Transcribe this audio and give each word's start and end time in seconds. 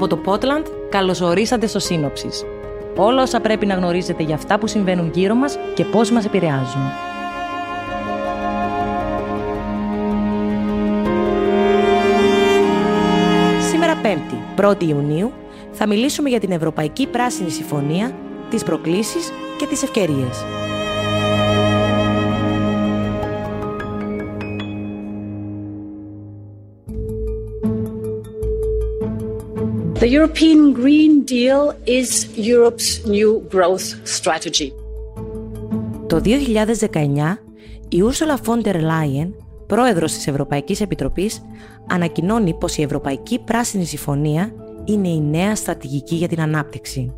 Από 0.00 0.08
το 0.08 0.16
Πότλαντ, 0.16 0.66
καλωσορίσατε 0.88 1.66
στο 1.66 1.78
Σύνοψης. 1.78 2.44
Όλα 2.96 3.22
όσα 3.22 3.40
πρέπει 3.40 3.66
να 3.66 3.74
γνωρίζετε 3.74 4.22
για 4.22 4.34
αυτά 4.34 4.58
που 4.58 4.66
συμβαίνουν 4.66 5.10
γύρω 5.14 5.34
μας 5.34 5.58
και 5.74 5.84
πώς 5.84 6.10
μας 6.10 6.24
επηρεάζουν. 6.24 6.82
Σήμερα 13.70 13.96
Πέμπτη, 14.02 14.42
1η 14.56 14.84
Ιουνίου, 14.84 15.32
θα 15.72 15.86
μιλήσουμε 15.86 16.28
για 16.28 16.40
την 16.40 16.50
Ευρωπαϊκή 16.50 17.06
Πράσινη 17.06 17.50
Συμφωνία, 17.50 18.12
τις 18.50 18.62
προκλήσεις 18.62 19.32
και 19.58 19.66
τις 19.66 19.82
ευκαιρίες. 19.82 20.44
The 30.00 30.08
European 30.08 30.72
Green 30.72 31.12
Deal 31.26 31.62
is 31.84 32.10
Europe's 32.34 33.04
new 33.04 33.30
growth 33.52 33.86
strategy. 34.04 34.72
Το 36.06 36.20
2019, 36.24 37.38
η 37.88 38.02
Ursula 38.02 38.48
von 38.48 38.62
der 38.62 38.74
Leyen, 38.74 39.28
πρόεδρος 39.66 40.12
της 40.12 40.26
Ευρωπαϊκής 40.26 40.80
Επιτροπής, 40.80 41.42
ανακοινώνει 41.88 42.54
πως 42.54 42.76
η 42.76 42.82
Ευρωπαϊκή 42.82 43.38
Πράσινη 43.38 43.84
Συμφωνία 43.84 44.52
είναι 44.84 45.08
η 45.08 45.20
νέα 45.20 45.56
στρατηγική 45.56 46.14
για 46.14 46.28
την 46.28 46.40
ανάπτυξη. 46.40 47.14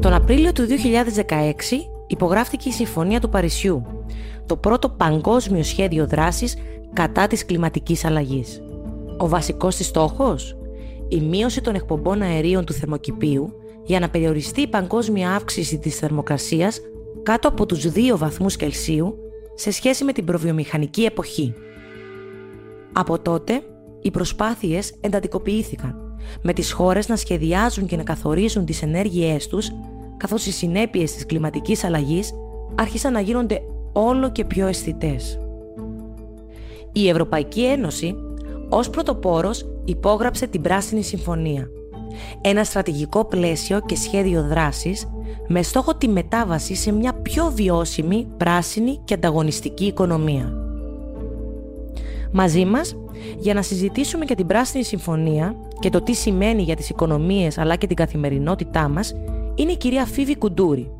Τον 0.00 0.12
Απρίλιο 0.12 0.52
του 0.52 0.66
2016 0.66 0.70
υπογράφτηκε 2.06 2.68
η 2.68 2.72
Συμφωνία 2.72 3.20
του 3.20 3.28
Παρισιού, 3.28 3.86
το 4.46 4.56
πρώτο 4.56 4.88
παγκόσμιο 4.88 5.62
σχέδιο 5.62 6.06
δράσης 6.06 6.56
κατά 6.92 7.26
της 7.26 7.44
κλιματικής 7.44 8.04
αλλαγής. 8.04 8.62
Ο 9.18 9.28
βασικός 9.28 9.76
της 9.76 9.86
στόχος; 9.86 10.56
Η 11.08 11.20
μείωση 11.20 11.60
των 11.60 11.74
εκπομπών 11.74 12.22
αερίων 12.22 12.64
του 12.64 12.72
θερμοκηπίου 12.72 13.52
για 13.84 14.00
να 14.00 14.08
περιοριστεί 14.08 14.60
η 14.60 14.68
παγκόσμια 14.68 15.30
αύξηση 15.30 15.78
της 15.78 15.96
θερμοκρασίας 15.96 16.80
κάτω 17.22 17.48
από 17.48 17.66
τους 17.66 17.84
2 17.84 18.16
βαθμούς 18.16 18.56
Κελσίου 18.56 19.18
σε 19.54 19.70
σχέση 19.70 20.04
με 20.04 20.12
την 20.12 20.24
προβιομηχανική 20.24 21.02
εποχή. 21.02 21.54
Από 22.92 23.18
τότε, 23.18 23.62
οι 24.02 24.10
προσπάθειες 24.10 24.92
εντατικοποιήθηκαν, 25.00 26.16
με 26.42 26.52
τις 26.52 26.72
χώρες 26.72 27.08
να 27.08 27.16
σχεδιάζουν 27.16 27.86
και 27.86 27.96
να 27.96 28.02
καθορίζουν 28.02 28.64
τις 28.64 28.82
ενέργειές 28.82 29.48
τους, 29.48 29.70
καθώς 30.16 30.46
οι 30.46 30.52
συνέπειες 30.52 31.12
της 31.12 31.26
κλιματικής 31.26 31.84
αλλαγής 31.84 32.32
άρχισαν 32.74 33.12
να 33.12 33.20
γίνονται 33.20 33.62
όλο 33.92 34.32
και 34.32 34.44
πιο 34.44 34.66
αισθητές. 34.66 35.41
Η 36.92 37.08
Ευρωπαϊκή 37.08 37.64
Ένωση 37.64 38.14
ως 38.68 38.90
πρωτοπόρος 38.90 39.66
υπόγραψε 39.84 40.46
την 40.46 40.60
Πράσινη 40.60 41.02
Συμφωνία, 41.02 41.68
ένα 42.40 42.64
στρατηγικό 42.64 43.24
πλαίσιο 43.24 43.80
και 43.80 43.96
σχέδιο 43.96 44.42
δράσης 44.42 45.06
με 45.48 45.62
στόχο 45.62 45.94
τη 45.94 46.08
μετάβαση 46.08 46.74
σε 46.74 46.92
μια 46.92 47.12
πιο 47.12 47.52
βιώσιμη, 47.54 48.26
πράσινη 48.36 49.00
και 49.04 49.14
ανταγωνιστική 49.14 49.84
οικονομία. 49.84 50.52
Μαζί 52.32 52.64
μας, 52.64 52.96
για 53.38 53.54
να 53.54 53.62
συζητήσουμε 53.62 54.24
για 54.24 54.36
την 54.36 54.46
Πράσινη 54.46 54.84
Συμφωνία 54.84 55.54
και 55.80 55.90
το 55.90 56.02
τι 56.02 56.12
σημαίνει 56.12 56.62
για 56.62 56.76
τις 56.76 56.88
οικονομίες 56.88 57.58
αλλά 57.58 57.76
και 57.76 57.86
την 57.86 57.96
καθημερινότητά 57.96 58.88
μας, 58.88 59.14
είναι 59.54 59.72
η 59.72 59.76
κυρία 59.76 60.06
Φίβη 60.06 60.36
Κουντούρη, 60.36 60.90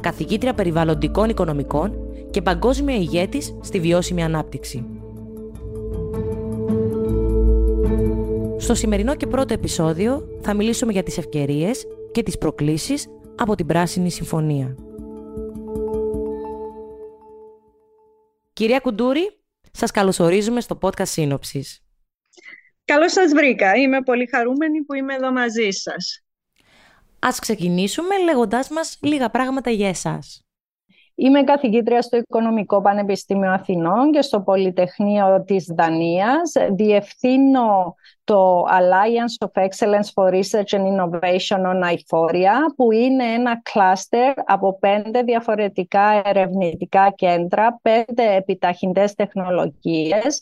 καθηγήτρια 0.00 0.54
περιβαλλοντικών 0.54 1.28
οικονομικών 1.28 1.92
και 2.30 2.42
παγκόσμια 2.42 2.96
ηγέτης 2.96 3.54
στη 3.60 3.80
βιώσιμη 3.80 4.22
ανάπτυξη. 4.22 4.99
Στο 8.60 8.74
σημερινό 8.74 9.16
και 9.16 9.26
πρώτο 9.26 9.54
επεισόδιο 9.54 10.38
θα 10.42 10.54
μιλήσουμε 10.54 10.92
για 10.92 11.02
τις 11.02 11.18
ευκαιρίες 11.18 11.86
και 12.12 12.22
τις 12.22 12.38
προκλήσεις 12.38 13.08
από 13.36 13.54
την 13.54 13.66
Πράσινη 13.66 14.10
Συμφωνία. 14.10 14.76
Κυρία 18.52 18.80
Κουντούρη, 18.80 19.40
σας 19.72 19.90
καλωσορίζουμε 19.90 20.60
στο 20.60 20.78
podcast 20.82 21.06
Σύνοψης. 21.06 21.80
Καλώς 22.84 23.12
σας 23.12 23.32
βρήκα. 23.32 23.74
Είμαι 23.74 24.02
πολύ 24.02 24.28
χαρούμενη 24.30 24.82
που 24.82 24.94
είμαι 24.94 25.14
εδώ 25.14 25.32
μαζί 25.32 25.70
σας. 25.70 26.24
Ας 27.18 27.38
ξεκινήσουμε 27.38 28.18
λέγοντάς 28.24 28.68
μας 28.68 28.98
λίγα 29.02 29.30
πράγματα 29.30 29.70
για 29.70 29.88
εσάς. 29.88 30.44
Είμαι 31.22 31.42
καθηγήτρια 31.42 32.02
στο 32.02 32.16
Οικονομικό 32.16 32.80
Πανεπιστήμιο 32.80 33.50
Αθηνών 33.50 34.10
και 34.10 34.22
στο 34.22 34.40
Πολυτεχνείο 34.40 35.44
της 35.46 35.64
Δανίας. 35.76 36.52
Διευθύνω 36.70 37.94
το 38.24 38.62
Alliance 38.62 39.46
of 39.48 39.62
Excellence 39.62 40.10
for 40.14 40.32
Research 40.32 40.78
and 40.78 40.84
Innovation 40.92 41.58
on 41.58 41.82
Iforia, 41.82 42.56
που 42.76 42.92
είναι 42.92 43.24
ένα 43.24 43.60
κλάστερ 43.62 44.32
από 44.44 44.78
πέντε 44.78 45.22
διαφορετικά 45.22 46.22
ερευνητικά 46.24 47.10
κέντρα, 47.10 47.78
πέντε 47.82 48.34
επιταχυντές 48.34 49.14
τεχνολογίες 49.14 50.40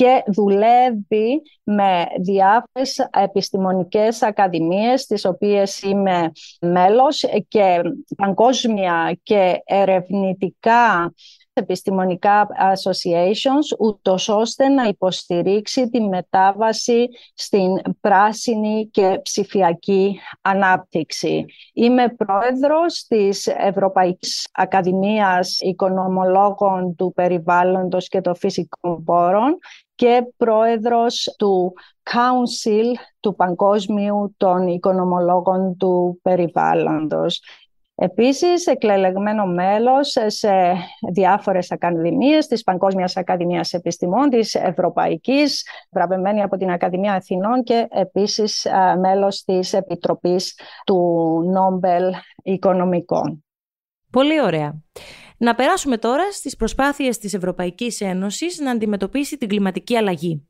και 0.00 0.22
δουλεύει 0.26 1.42
με 1.62 2.06
διάφορες 2.20 3.08
επιστημονικές 3.10 4.22
ακαδημίες 4.22 5.06
τις 5.06 5.24
οποίες 5.24 5.82
είμαι 5.82 6.32
μέλος 6.60 7.24
και 7.48 7.80
παγκόσμια 8.16 9.18
και 9.22 9.62
ερευνητικά 9.64 11.12
επιστημονικά 11.60 12.48
associations, 12.74 13.78
ούτως 13.78 14.28
ώστε 14.28 14.68
να 14.68 14.82
υποστηρίξει 14.82 15.90
τη 15.90 16.00
μετάβαση 16.00 17.08
στην 17.34 17.80
πράσινη 18.00 18.88
και 18.90 19.20
ψηφιακή 19.22 20.20
ανάπτυξη. 20.40 21.44
Είμαι 21.72 22.08
πρόεδρος 22.08 23.04
της 23.08 23.46
Ευρωπαϊκής 23.46 24.48
Ακαδημίας 24.52 25.58
Οικονομολόγων 25.60 26.94
του 26.94 27.12
Περιβάλλοντος 27.14 28.08
και 28.08 28.20
των 28.20 28.36
Φυσικών 28.36 29.04
Πόρων 29.04 29.58
και 29.94 30.22
πρόεδρος 30.36 31.34
του 31.38 31.72
Council 32.02 32.84
του 33.20 33.34
Παγκόσμιου 33.34 34.34
των 34.36 34.66
Οικονομολόγων 34.66 35.76
του 35.76 36.18
Περιβάλλοντος. 36.22 37.42
Επίσης, 38.02 38.66
εκλελεγμένο 38.66 39.46
μέλος 39.46 40.16
σε 40.26 40.50
διάφορες 41.12 41.70
ακαδημίες 41.70 42.46
της 42.46 42.62
Παγκόσμιας 42.62 43.16
Ακαδημίας 43.16 43.72
Επιστημών, 43.72 44.28
της 44.28 44.54
Ευρωπαϊκής, 44.54 45.66
βραβευμένη 45.90 46.42
από 46.42 46.56
την 46.56 46.70
Ακαδημία 46.70 47.14
Αθηνών 47.14 47.62
και 47.62 47.86
επίσης 47.90 48.66
μέλος 49.00 49.44
της 49.44 49.72
Επιτροπής 49.72 50.58
του 50.84 50.96
Νόμπελ 51.52 52.12
Οικονομικών. 52.42 53.44
Πολύ 54.10 54.42
ωραία. 54.42 54.82
Να 55.36 55.54
περάσουμε 55.54 55.96
τώρα 55.96 56.32
στις 56.32 56.56
προσπάθειες 56.56 57.18
της 57.18 57.34
Ευρωπαϊκής 57.34 58.00
Ένωσης 58.00 58.58
να 58.58 58.70
αντιμετωπίσει 58.70 59.36
την 59.36 59.48
κλιματική 59.48 59.96
αλλαγή. 59.96 60.48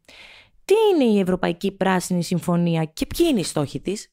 Τι 0.64 0.74
είναι 0.92 1.10
η 1.10 1.20
Ευρωπαϊκή 1.20 1.72
Πράσινη 1.72 2.22
Συμφωνία 2.22 2.84
και 2.84 3.06
ποιοι 3.06 3.26
είναι 3.30 3.40
οι 3.40 3.44
στόχοι 3.44 3.80
της; 3.80 4.12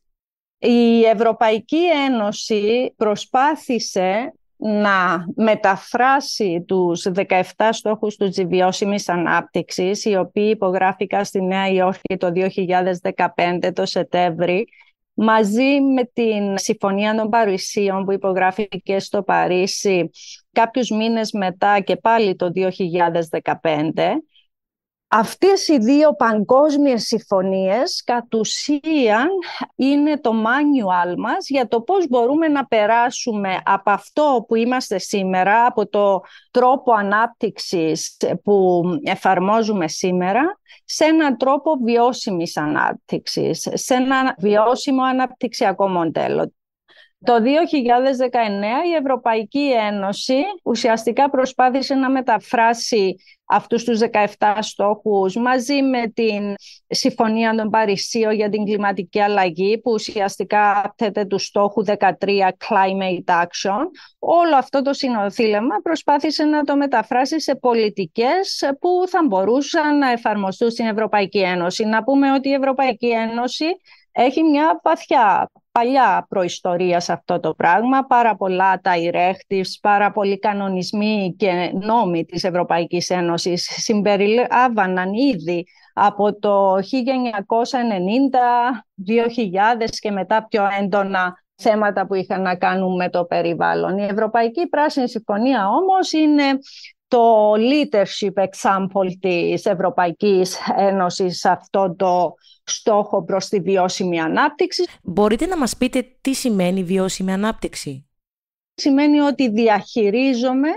Η 0.60 1.04
Ευρωπαϊκή 1.04 1.90
Ένωση 2.08 2.94
προσπάθησε 2.98 4.34
να 4.58 5.26
μεταφράσει 5.36 6.64
τους 6.68 7.08
17 7.14 7.42
στόχους 7.72 8.16
του 8.16 8.32
βιώσιμης 8.48 9.10
ανάπτυξης, 9.10 10.06
οι 10.06 10.16
οποίοι 10.16 10.50
υπογράφηκαν 10.54 11.26
στη 11.26 11.42
Νέα 11.42 11.68
Υόρκη 11.68 12.18
το 12.18 12.32
2015 12.32 13.72
το 13.74 13.86
Σεπτέμβρη, 13.86 14.68
μαζί 15.14 15.82
με 15.82 16.04
την 16.14 16.58
Συμφωνία 16.58 17.16
των 17.16 17.30
Παρισίων 17.30 18.06
που 18.06 18.12
υπογράφηκε 18.12 19.00
στο 19.00 19.24
Παρίσι 19.24 20.10
κάποιους 20.52 20.90
μήνες 20.90 21.32
μετά 21.32 21.80
και 21.80 21.96
πάλι 21.96 22.36
το 22.36 22.52
2015 22.56 22.72
Αυτές 25.10 25.68
οι 25.68 25.78
δύο 25.78 26.16
παγκόσμιες 26.16 27.04
συμφωνίες 27.04 28.04
κατ' 28.06 28.36
ουσίαν 28.36 29.28
είναι 29.76 30.20
το 30.20 30.32
manual 30.32 31.16
μας 31.18 31.50
για 31.50 31.68
το 31.68 31.82
πώς 31.82 32.08
μπορούμε 32.08 32.48
να 32.48 32.66
περάσουμε 32.66 33.62
από 33.66 33.92
αυτό 33.92 34.46
που 34.48 34.56
είμαστε 34.56 34.98
σήμερα, 34.98 35.66
από 35.66 35.88
το 35.88 36.22
τρόπο 36.52 36.94
ανάπτυξης 36.94 38.18
που 38.44 38.84
εφαρμόζουμε 39.04 39.88
σήμερα, 39.88 40.60
σε 40.86 41.06
έναν 41.06 41.38
τρόπο 41.38 41.78
βιώσιμης 41.84 42.58
ανάπτυξης, 42.58 43.70
σε 43.74 43.94
ένα 43.94 44.36
βιώσιμο 44.38 45.04
αναπτυξιακό 45.04 45.88
μοντέλο. 45.88 46.52
Το 47.24 47.34
2019 47.34 47.44
η 48.90 48.94
Ευρωπαϊκή 49.00 49.72
Ένωση 49.72 50.44
ουσιαστικά 50.64 51.30
προσπάθησε 51.30 51.94
να 51.96 52.10
μεταφράσει 52.10 53.16
αυτούς 53.46 53.84
τους 53.84 54.00
17 54.38 54.58
στόχους 54.60 55.36
μαζί 55.36 55.82
με 55.82 56.08
την 56.08 56.54
Συμφωνία 56.88 57.56
των 57.56 57.70
Παρισίων 57.70 58.34
για 58.34 58.50
την 58.50 58.66
κλιματική 58.66 59.20
αλλαγή 59.20 59.78
που 59.78 59.92
ουσιαστικά 59.92 60.94
θέτει 60.98 61.28
τους 61.28 61.46
στόχους 61.46 61.86
13 61.88 62.10
Climate 62.68 63.44
Action. 63.44 63.86
Όλο 64.20 64.56
αυτό 64.56 64.82
το 64.82 64.94
συνοθήλευμα 64.94 65.76
προσπάθησε 65.84 66.44
να 66.44 66.64
το 66.64 66.76
μεταφράσει 66.76 67.42
σε 67.42 67.56
πολιτικές 67.56 68.64
που 68.80 68.90
θα 69.08 69.20
μπορούσαν 69.28 69.98
να 69.98 70.12
εφαρμοστούν 70.12 70.70
στην 70.70 70.86
Ευρωπαϊκή 70.86 71.40
Ένωση. 71.40 71.86
Να 71.86 72.04
πούμε 72.04 72.32
ότι 72.32 72.50
η 72.50 72.54
Ευρωπαϊκή 72.54 73.10
Ένωση 73.10 73.66
έχει 74.12 74.44
μια 74.44 74.80
βαθιά 74.84 75.52
παλιά 75.78 76.26
προϊστορία 76.30 77.00
σε 77.00 77.14
αυτό 77.14 77.40
το 77.40 77.54
πράγμα, 77.54 78.06
πάρα 78.06 78.36
πολλά 78.36 78.80
τα 78.82 78.92
directives, 78.96 79.78
πάρα 79.82 80.12
πολλοί 80.12 80.40
κανονισμοί 80.40 81.36
και 81.38 81.72
νόμοι 81.82 82.26
της 82.26 82.44
Ευρωπαϊκής 82.44 83.10
Ένωσης 83.10 83.70
συμπεριλάβαναν 83.78 85.14
ήδη 85.14 85.66
από 85.94 86.40
το 86.40 86.76
1990, 86.76 86.82
2000 89.08 90.00
και 90.00 90.12
μετά 90.12 90.48
πιο 90.50 90.68
έντονα 90.80 91.34
θέματα 91.56 92.08
που 92.08 92.14
είχαν 92.14 92.42
να 92.42 92.56
κάνουν 92.56 92.96
με 92.96 93.10
το 93.10 93.26
περιβάλλον. 93.26 93.98
Η 93.98 94.04
Ευρωπαϊκή 94.04 94.68
Πράσινη 94.68 95.10
Συμφωνία 95.10 95.68
όμως 95.70 96.12
είναι 96.12 96.44
το 97.08 97.54
leadership 97.54 98.44
example 98.44 99.12
της 99.20 99.66
Ευρωπαϊκής 99.66 100.58
Ένωσης 100.78 101.40
σε 101.40 101.50
αυτό 101.50 101.96
το 101.98 102.34
στόχο 102.64 103.24
προς 103.24 103.48
τη 103.48 103.60
βιώσιμη 103.60 104.20
ανάπτυξη. 104.20 104.84
Μπορείτε 105.04 105.46
να 105.46 105.58
μας 105.58 105.78
πείτε 105.78 106.06
τι 106.22 106.34
σημαίνει 106.34 106.84
βιώσιμη 106.84 107.34
ανάπτυξη; 107.34 108.08
Σημαίνει 108.74 109.20
ότι 109.20 109.50
διαχειρίζομαι 109.50 110.70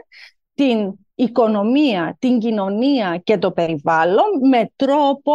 την 0.54 0.92
οικονομία, 1.14 2.16
την 2.18 2.38
κοινωνία 2.38 3.20
και 3.24 3.38
το 3.38 3.50
περιβάλλον 3.52 4.48
με 4.48 4.70
τρόπο 4.76 5.32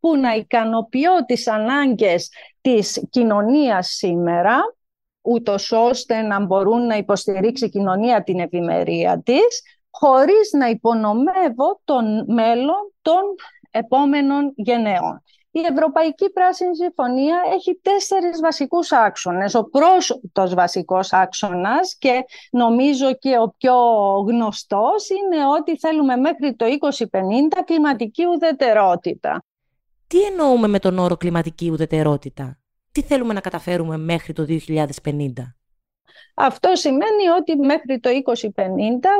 που 0.00 0.16
να 0.16 0.34
ικανοποιώ 0.34 1.24
τις 1.26 1.48
ανάγκες 1.48 2.30
της 2.60 3.06
κοινωνίας 3.10 3.88
σήμερα 3.88 4.58
ούτως 5.20 5.72
ώστε 5.72 6.22
να 6.22 6.40
μπορούν 6.40 6.86
να 6.86 6.96
υποστηρίξει 6.96 7.64
η 7.64 7.68
κοινωνία 7.68 8.22
την 8.22 8.40
ευημερία 8.40 9.22
της 9.24 9.62
χωρίς 9.90 10.52
να 10.52 10.66
υπονομεύω 10.68 11.80
τον 11.84 12.24
μέλλον 12.26 12.92
των 13.02 13.22
επόμενων 13.70 14.52
γενναίων. 14.56 15.22
Η 15.52 15.60
Ευρωπαϊκή 15.60 16.30
Πράσινη 16.30 16.76
Συμφωνία 16.76 17.42
έχει 17.54 17.80
τέσσερις 17.82 18.40
βασικούς 18.40 18.92
άξονες. 18.92 19.54
Ο 19.54 19.64
πρώτος 19.64 20.54
βασικός 20.54 21.12
άξονας 21.12 21.96
και 21.98 22.24
νομίζω 22.50 23.14
και 23.14 23.36
ο 23.38 23.54
πιο 23.58 23.74
γνωστός 24.26 25.08
είναι 25.08 25.46
ότι 25.58 25.78
θέλουμε 25.78 26.16
μέχρι 26.16 26.54
το 26.56 26.66
2050 26.66 27.62
κλιματική 27.64 28.24
ουδετερότητα. 28.26 29.44
Τι 30.06 30.22
εννοούμε 30.22 30.68
με 30.68 30.78
τον 30.78 30.98
όρο 30.98 31.16
κλιματική 31.16 31.70
ουδετερότητα; 31.70 32.58
Τι 32.92 33.02
θέλουμε 33.02 33.32
να 33.32 33.40
καταφέρουμε 33.40 33.96
μέχρι 33.96 34.32
το 34.32 34.44
2050? 34.44 35.54
Αυτό 36.34 36.74
σημαίνει 36.74 37.28
ότι 37.38 37.56
μέχρι 37.56 38.00
το 38.00 38.10
2050 38.10 38.50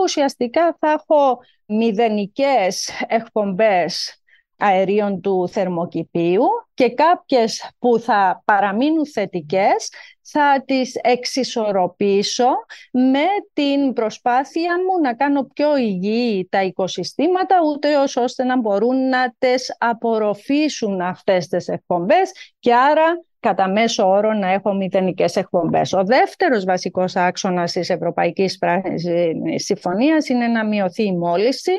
ουσιαστικά 0.02 0.76
θα 0.80 0.90
έχω 0.90 1.38
μηδενικές 1.66 2.90
εκπομπές 3.06 4.20
αερίων 4.60 5.20
του 5.20 5.48
θερμοκηπίου 5.48 6.44
και 6.74 6.90
κάποιες 6.90 7.70
που 7.78 7.98
θα 7.98 8.42
παραμείνουν 8.44 9.06
θετικές 9.06 9.88
θα 10.22 10.62
τις 10.66 10.94
εξισορροπήσω 10.94 12.48
με 12.92 13.24
την 13.52 13.92
προσπάθεια 13.92 14.76
μου 14.76 15.00
να 15.02 15.14
κάνω 15.14 15.44
πιο 15.54 15.76
υγιή 15.76 16.48
τα 16.50 16.62
οικοσυστήματα 16.62 17.56
ούτε 17.66 17.88
ώστε 18.16 18.44
να 18.44 18.60
μπορούν 18.60 19.08
να 19.08 19.34
τις 19.38 19.76
απορροφήσουν 19.78 21.00
αυτές 21.00 21.48
τις 21.48 21.68
εκπομπές 21.68 22.32
και 22.58 22.74
άρα 22.74 23.24
κατά 23.40 23.68
μέσο 23.68 24.08
όρο 24.08 24.32
να 24.32 24.52
έχω 24.52 24.74
μηδενικές 24.74 25.36
εκπομπές. 25.36 25.92
Ο 25.92 26.04
δεύτερος 26.04 26.64
βασικός 26.64 27.16
άξονας 27.16 27.72
της 27.72 27.90
Ευρωπαϊκής 27.90 28.58
Πράσινης 28.58 29.64
Συμφωνίας 29.64 30.28
είναι 30.28 30.46
να 30.46 30.66
μειωθεί 30.66 31.04
η 31.04 31.16
μόλυνση 31.16 31.72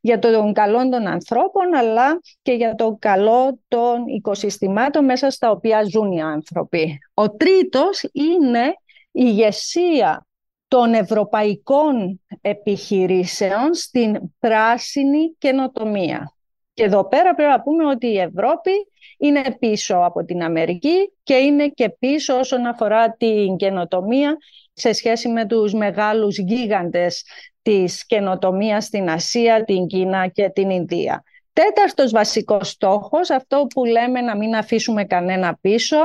για 0.00 0.18
τον 0.18 0.52
καλό 0.52 0.88
των 0.88 1.06
ανθρώπων, 1.06 1.74
αλλά 1.74 2.20
και 2.42 2.52
για 2.52 2.74
το 2.74 2.96
καλό 2.98 3.58
των 3.68 4.06
οικοσυστημάτων 4.06 5.04
μέσα 5.04 5.30
στα 5.30 5.50
οποία 5.50 5.82
ζουν 5.82 6.12
οι 6.12 6.22
άνθρωποι. 6.22 6.98
Ο 7.14 7.30
τρίτος 7.30 8.02
είναι 8.12 8.66
η 9.10 9.22
ηγεσία 9.26 10.26
των 10.68 10.92
ευρωπαϊκών 10.94 12.20
επιχειρήσεων 12.40 13.74
στην 13.74 14.18
πράσινη 14.38 15.34
καινοτομία. 15.38 16.32
Και 16.78 16.84
εδώ 16.84 17.08
πέρα 17.08 17.34
πρέπει 17.34 17.50
να 17.50 17.60
πούμε 17.60 17.86
ότι 17.86 18.06
η 18.06 18.18
Ευρώπη 18.18 18.70
είναι 19.18 19.56
πίσω 19.58 19.96
από 19.96 20.24
την 20.24 20.42
Αμερική 20.42 21.12
και 21.22 21.34
είναι 21.34 21.68
και 21.68 21.88
πίσω 21.88 22.38
όσον 22.38 22.66
αφορά 22.66 23.12
την 23.12 23.56
καινοτομία 23.56 24.36
σε 24.72 24.92
σχέση 24.92 25.28
με 25.28 25.46
τους 25.46 25.72
μεγάλους 25.72 26.38
γίγαντες 26.38 27.24
της 27.62 28.06
καινοτομίας 28.06 28.84
στην 28.84 29.10
Ασία, 29.10 29.64
την 29.64 29.86
Κίνα 29.86 30.26
και 30.26 30.48
την 30.48 30.70
Ινδία. 30.70 31.24
Τέταρτος 31.52 32.10
βασικός 32.10 32.68
στόχος, 32.68 33.30
αυτό 33.30 33.66
που 33.74 33.84
λέμε 33.84 34.20
να 34.20 34.36
μην 34.36 34.54
αφήσουμε 34.54 35.04
κανένα 35.04 35.58
πίσω, 35.60 35.96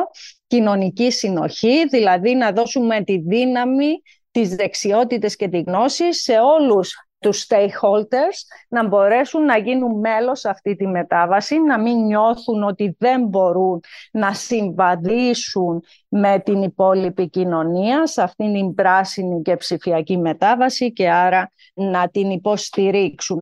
κοινωνική 0.47 1.11
συνοχή, 1.11 1.87
δηλαδή 1.87 2.35
να 2.35 2.51
δώσουμε 2.51 3.03
τη 3.03 3.17
δύναμη, 3.17 4.01
τις 4.31 4.55
δεξιότητες 4.55 5.35
και 5.35 5.47
τη 5.47 5.59
γνώση 5.59 6.13
σε 6.13 6.33
όλους 6.39 7.02
τους 7.23 7.47
stakeholders 7.49 8.37
να 8.67 8.87
μπορέσουν 8.87 9.45
να 9.45 9.57
γίνουν 9.57 9.99
μέλος 9.99 10.39
σε 10.39 10.49
αυτή 10.49 10.75
τη 10.75 10.87
μετάβαση, 10.87 11.59
να 11.59 11.81
μην 11.81 12.05
νιώθουν 12.05 12.63
ότι 12.63 12.95
δεν 12.99 13.25
μπορούν 13.27 13.79
να 14.11 14.33
συμβαδίσουν 14.33 15.83
με 16.07 16.39
την 16.39 16.61
υπόλοιπη 16.61 17.29
κοινωνία 17.29 18.07
σε 18.07 18.21
αυτήν 18.21 18.53
την 18.53 18.73
πράσινη 18.73 19.41
και 19.41 19.55
ψηφιακή 19.55 20.17
μετάβαση 20.17 20.93
και 20.93 21.09
άρα 21.11 21.51
να 21.73 22.09
την 22.09 22.29
υποστηρίξουν. 22.29 23.37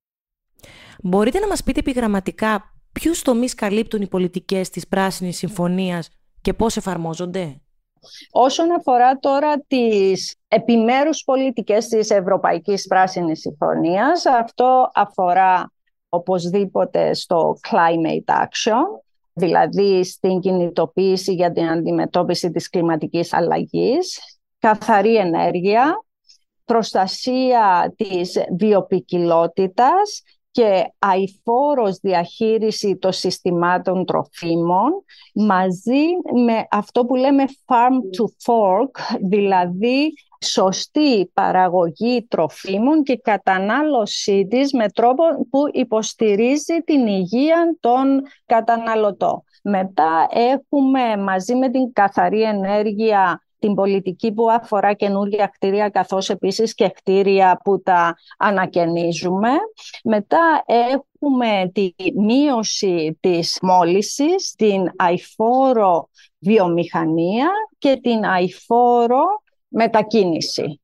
Μπορείτε 1.04 1.40
να 1.40 1.48
μας 1.48 1.64
πείτε 1.64 1.80
επιγραμματικά 1.80 2.64
ποιους 2.92 3.22
τομείς 3.22 3.56
καλύπτουν 3.56 4.02
οι 4.02 4.08
πολιτικές 4.08 4.70
της 4.70 4.88
Πράσινης 4.88 5.38
Συμφωνίας 5.38 6.10
και 6.42 6.54
πώς 6.54 6.78
εφαρμόζονται; 6.78 7.62
Όσον 8.32 8.72
αφορά 8.72 9.20
τώρα 9.20 9.64
τις 9.68 10.36
επιμέρους 10.48 11.24
πολιτικές 11.24 11.88
της 11.88 12.10
Ευρωπαϊκής 12.10 12.88
Πράσινης 12.88 13.40
Συμφωνίας, 13.40 14.26
αυτό 14.26 14.92
αφορά 14.94 15.72
οπωσδήποτε 16.10 17.14
στο 17.14 17.58
climate 17.70 18.34
action, 18.34 18.84
δηλαδή 19.34 20.04
στην 20.04 20.40
κινητοποίηση 20.40 21.34
για 21.34 21.52
την 21.52 21.70
αντιμετώπιση 21.70 22.52
της 22.52 22.70
κλιματικής 22.70 23.34
αλλαγής, 23.34 24.20
καθαρή 24.60 25.16
ενέργεια, 25.16 26.04
προστασία 26.66 27.94
της 27.96 28.38
βιοπικιλότητας 28.58 30.24
και 30.52 30.94
αηφόρος 31.00 31.98
διαχείριση 31.98 32.98
των 32.98 33.12
συστημάτων 33.12 34.06
τροφίμων 34.06 34.92
μαζί 35.34 36.06
με 36.46 36.68
αυτό 36.72 37.06
που 37.06 37.16
λέμε 37.16 37.44
farm 37.66 37.96
to 38.18 38.26
fork, 38.46 39.18
δηλαδή 39.30 40.14
σωστή 40.46 41.32
παραγωγή 41.34 42.26
τροφίμων 42.30 43.04
και 43.04 43.18
κατανάλωσή 43.18 44.48
της 44.50 44.74
με 44.74 44.90
τρόπο 44.90 45.24
που 45.50 45.60
υποστηρίζει 45.72 46.80
την 46.86 47.08
υγεία 47.08 47.78
των 47.80 48.22
καταναλωτών. 48.46 49.44
Μετά 49.64 50.28
έχουμε 50.30 51.18
μαζί 51.18 51.56
με 51.56 51.70
την 51.70 51.94
καθαρή 51.94 52.42
ενέργεια 52.42 53.42
την 53.62 53.74
πολιτική 53.74 54.34
που 54.34 54.52
αφορά 54.52 54.94
καινούργια 54.94 55.48
κτίρια 55.48 55.90
καθώς 55.90 56.30
επίσης 56.30 56.74
και 56.74 56.90
κτίρια 56.90 57.60
που 57.64 57.82
τα 57.82 58.16
ανακαινίζουμε. 58.38 59.50
Μετά 60.04 60.64
έχουμε 60.66 61.72
τη 61.74 61.94
μείωση 62.16 63.18
της 63.20 63.58
μόλυσης, 63.62 64.54
την 64.58 64.92
αηφόρο 64.96 66.10
βιομηχανία 66.40 67.50
και 67.78 68.00
την 68.02 68.26
αηφόρο 68.26 69.24
μετακίνηση 69.68 70.81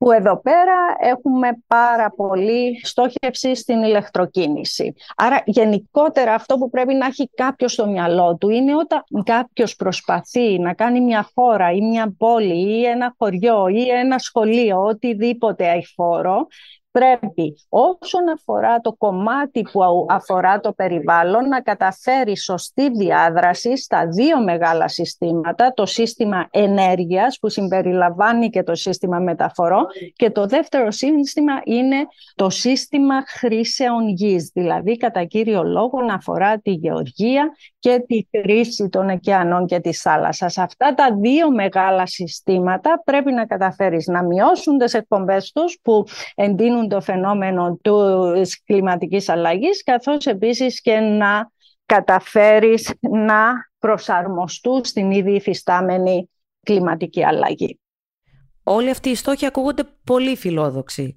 που 0.00 0.12
εδώ 0.12 0.40
πέρα 0.40 0.96
έχουμε 0.98 1.48
πάρα 1.66 2.10
πολύ 2.16 2.80
στόχευση 2.82 3.54
στην 3.54 3.82
ηλεκτροκίνηση. 3.82 4.94
Άρα 5.16 5.42
γενικότερα 5.44 6.34
αυτό 6.34 6.56
που 6.56 6.70
πρέπει 6.70 6.94
να 6.94 7.06
έχει 7.06 7.30
κάποιος 7.34 7.72
στο 7.72 7.86
μυαλό 7.86 8.36
του 8.36 8.48
είναι 8.50 8.76
όταν 8.76 9.04
κάποιος 9.24 9.76
προσπαθεί 9.76 10.58
να 10.58 10.74
κάνει 10.74 11.00
μια 11.00 11.30
χώρα 11.34 11.72
ή 11.72 11.80
μια 11.80 12.14
πόλη 12.18 12.78
ή 12.78 12.84
ένα 12.84 13.14
χωριό 13.18 13.68
ή 13.68 13.88
ένα 13.88 14.18
σχολείο, 14.18 14.84
οτιδήποτε 14.84 15.68
αηφόρο, 15.68 16.46
πρέπει 16.90 17.56
όσον 17.68 18.28
αφορά 18.34 18.80
το 18.80 18.92
κομμάτι 18.92 19.62
που 19.72 20.06
αφορά 20.08 20.60
το 20.60 20.72
περιβάλλον 20.72 21.48
να 21.48 21.60
καταφέρει 21.60 22.38
σωστή 22.38 22.90
διάδραση 22.90 23.76
στα 23.76 24.06
δύο 24.06 24.42
μεγάλα 24.42 24.88
συστήματα, 24.88 25.72
το 25.74 25.86
σύστημα 25.86 26.48
ενέργειας 26.50 27.38
που 27.40 27.48
συμπεριλαμβάνει 27.48 28.50
και 28.50 28.62
το 28.62 28.74
σύστημα 28.74 29.18
μεταφορών 29.18 29.86
και 30.14 30.30
το 30.30 30.46
δεύτερο 30.46 30.90
σύστημα 30.90 31.60
είναι 31.64 32.06
το 32.34 32.50
σύστημα 32.50 33.22
χρήσεων 33.26 34.08
γης, 34.08 34.50
δηλαδή 34.54 34.96
κατά 34.96 35.24
κύριο 35.24 35.62
λόγο 35.62 36.02
να 36.02 36.14
αφορά 36.14 36.58
τη 36.58 36.70
γεωργία 36.70 37.50
και 37.78 38.04
τη 38.06 38.26
χρήση 38.38 38.88
των 38.88 39.10
ωκεανών 39.10 39.66
και 39.66 39.80
της 39.80 40.00
θάλασσας. 40.00 40.58
Αυτά 40.58 40.94
τα 40.94 41.16
δύο 41.20 41.50
μεγάλα 41.50 42.06
συστήματα 42.06 43.02
πρέπει 43.04 43.32
να 43.32 43.46
καταφέρεις 43.46 44.06
να 44.06 44.24
μειώσουν 44.24 44.78
τις 44.78 44.94
εκπομπές 44.94 45.52
τους 45.52 45.78
που 45.82 46.04
εντείνουν 46.34 46.79
το 46.88 47.00
φαινόμενο 47.00 47.78
της 48.32 48.62
κλιματικής 48.64 49.28
αλλαγής 49.28 49.82
καθώς 49.82 50.26
επίσης 50.26 50.80
και 50.80 50.98
να 50.98 51.50
καταφέρεις 51.86 52.92
να 53.00 53.70
προσαρμοστούν 53.78 54.84
στην 54.84 55.10
ήδη 55.10 55.34
υφιστάμενη 55.34 56.30
κλιματική 56.62 57.24
αλλαγή. 57.24 57.80
Όλοι 58.62 58.90
αυτοί 58.90 59.08
οι 59.08 59.14
στόχοι 59.14 59.46
ακούγονται 59.46 59.84
πολύ 60.04 60.36
φιλόδοξοι. 60.36 61.14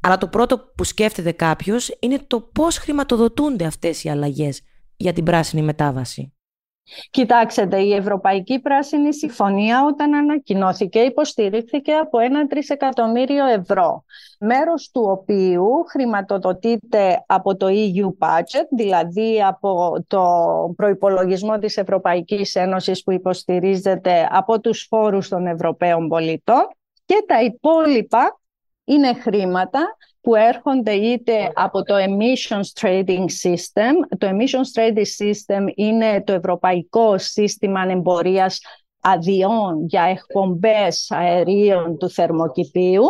Αλλά 0.00 0.18
το 0.18 0.28
πρώτο 0.28 0.58
που 0.58 0.84
σκέφτεται 0.84 1.32
κάποιος 1.32 1.96
είναι 2.00 2.18
το 2.26 2.40
πώς 2.40 2.76
χρηματοδοτούνται 2.76 3.64
αυτές 3.64 4.04
οι 4.04 4.08
αλλαγές 4.08 4.62
για 4.96 5.12
την 5.12 5.24
πράσινη 5.24 5.62
μετάβαση. 5.62 6.32
Κοιτάξτε, 7.10 7.80
η 7.80 7.94
Ευρωπαϊκή 7.94 8.60
Πράσινη 8.60 9.14
Συμφωνία 9.14 9.84
όταν 9.84 10.14
ανακοινώθηκε 10.14 10.98
υποστηρίχθηκε 10.98 11.92
από 11.92 12.18
ένα 12.18 12.46
τρισεκατομμύριο 12.46 13.46
ευρώ, 13.46 14.04
μέρος 14.40 14.90
του 14.90 15.02
οποίου 15.08 15.84
χρηματοδοτείται 15.90 17.24
από 17.26 17.56
το 17.56 17.66
EU 17.70 18.26
Budget, 18.26 18.66
δηλαδή 18.76 19.42
από 19.42 20.04
το 20.06 20.24
προϋπολογισμό 20.76 21.58
της 21.58 21.76
Ευρωπαϊκής 21.76 22.54
Ένωσης 22.54 23.02
που 23.02 23.12
υποστηρίζεται 23.12 24.28
από 24.30 24.60
τους 24.60 24.86
φόρους 24.88 25.28
των 25.28 25.46
Ευρωπαίων 25.46 26.08
πολιτών. 26.08 26.68
Και 27.04 27.24
τα 27.26 27.42
υπόλοιπα 27.42 28.40
είναι 28.84 29.14
χρήματα 29.14 29.96
που 30.28 30.34
έρχονται 30.34 30.92
είτε 30.92 31.52
από 31.54 31.82
το 31.82 31.94
Emissions 31.94 32.80
Trading 32.80 33.24
System. 33.42 33.92
Το 34.18 34.28
Emissions 34.28 34.80
Trading 34.80 35.24
System 35.24 35.66
είναι 35.74 36.22
το 36.22 36.32
ευρωπαϊκό 36.32 37.18
σύστημα 37.18 37.82
εμπορίας 37.88 38.60
αδειών 39.00 39.84
για 39.86 40.02
εκπομπές 40.02 41.10
αερίων 41.10 41.98
του 41.98 42.10
θερμοκηπίου 42.10 43.04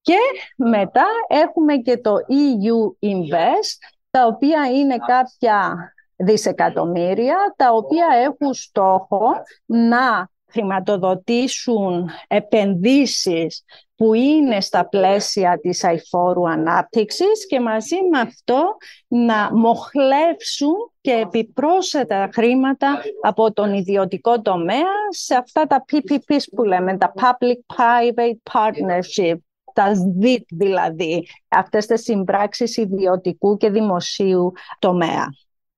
και 0.00 0.16
μετά 0.56 1.06
έχουμε 1.28 1.76
και 1.76 1.98
το 1.98 2.14
EU 2.28 3.06
Invest, 3.06 3.78
τα 4.10 4.26
οποία 4.26 4.70
είναι 4.70 4.96
κάποια 5.06 5.76
δισεκατομμύρια, 6.16 7.36
τα 7.56 7.72
οποία 7.72 8.06
έχουν 8.24 8.54
στόχο 8.54 9.32
να 9.66 10.30
χρηματοδοτήσουν 10.50 12.10
επενδύσεις 12.26 13.64
που 13.96 14.14
είναι 14.14 14.60
στα 14.60 14.88
πλαίσια 14.88 15.58
της 15.60 15.84
αηφόρου 15.84 16.48
ανάπτυξης 16.48 17.46
και 17.48 17.60
μαζί 17.60 17.96
με 18.10 18.20
αυτό 18.20 18.76
να 19.08 19.50
μοχλεύσουν 19.54 20.74
και 21.00 21.12
επιπρόσθετα 21.12 22.28
χρήματα 22.32 23.02
από 23.22 23.52
τον 23.52 23.74
ιδιωτικό 23.74 24.40
τομέα 24.40 24.92
σε 25.10 25.34
αυτά 25.34 25.66
τα 25.66 25.84
PPPs 25.92 26.42
που 26.56 26.64
λέμε, 26.64 26.96
τα 26.98 27.12
Public-Private 27.16 28.52
Partnership, 28.52 29.36
τα 29.72 29.94
ΣΔΙΤ 29.94 30.46
δηλαδή, 30.48 31.26
αυτές 31.48 31.86
τις 31.86 32.02
συμπράξεις 32.02 32.76
ιδιωτικού 32.76 33.56
και 33.56 33.70
δημοσίου 33.70 34.52
τομέα. 34.78 35.26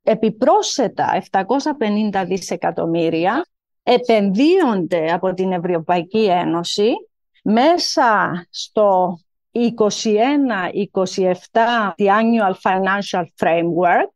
Επιπρόσθετα 0.02 1.22
750 2.12 2.24
δισεκατομμύρια 2.26 3.44
επενδύονται 3.82 5.12
από 5.12 5.34
την 5.34 5.52
Ευρωπαϊκή 5.52 6.24
Ένωση 6.24 6.92
μέσα 7.42 8.46
στο 8.50 9.18
21-27 9.52 9.60
Annual 11.96 12.54
Financial 12.62 13.24
Framework 13.38 14.14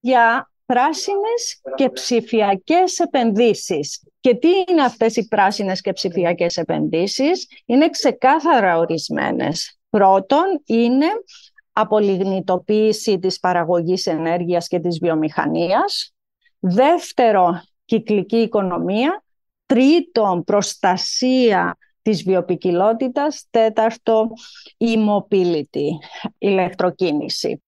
για 0.00 0.50
πράσινες 0.66 1.60
και 1.74 1.90
ψηφιακές 1.90 2.98
επενδύσεις. 2.98 4.02
Και 4.20 4.34
τι 4.34 4.48
είναι 4.68 4.82
αυτές 4.82 5.16
οι 5.16 5.28
πράσινες 5.28 5.80
και 5.80 5.92
ψηφιακές 5.92 6.56
επενδύσεις; 6.56 7.46
Είναι 7.66 7.90
ξεκάθαρα 7.90 8.78
ορισμένες. 8.78 9.78
Πρώτον, 9.90 10.62
είναι 10.66 11.06
απολιγνητοποίηση 11.72 13.18
της 13.18 13.40
παραγωγής 13.40 14.06
ενέργειας 14.06 14.68
και 14.68 14.78
της 14.78 14.98
βιομηχανίας. 14.98 16.14
Δεύτερο, 16.58 17.62
κυκλική 17.84 18.36
οικονομία. 18.36 19.24
Τρίτον, 19.66 20.44
προστασία 20.44 21.78
της 22.02 22.22
βιοπικιλότητας. 22.22 23.46
Τέταρτο, 23.50 24.28
e-mobility, 24.78 25.88
ηλεκτροκίνηση. 26.38 27.62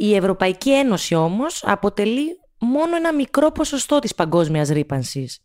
Η 0.00 0.14
Ευρωπαϊκή 0.14 0.72
Ένωση 0.72 1.14
όμως 1.14 1.64
αποτελεί 1.66 2.40
μόνο 2.60 2.96
ένα 2.96 3.14
μικρό 3.14 3.50
ποσοστό 3.50 3.98
της 3.98 4.14
παγκόσμιας 4.14 4.68
ρήπανσης. 4.68 5.40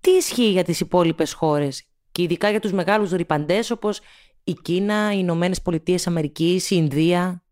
Τι 0.00 0.10
ισχύει 0.10 0.50
για 0.50 0.64
τις 0.64 0.80
υπόλοιπες 0.80 1.32
χώρες 1.32 1.86
και 2.12 2.22
ειδικά 2.22 2.50
για 2.50 2.60
τους 2.60 2.72
μεγάλους 2.72 3.10
ρηπαντές 3.10 3.70
όπως 3.70 4.00
η 4.48 4.52
Κίνα, 4.52 5.12
οι 5.12 5.16
Ηνωμένες 5.18 5.62
Πολιτείες 5.62 6.06
Αμερικής, 6.06 6.70
η 6.70 6.76
Ινδία. 6.78 7.42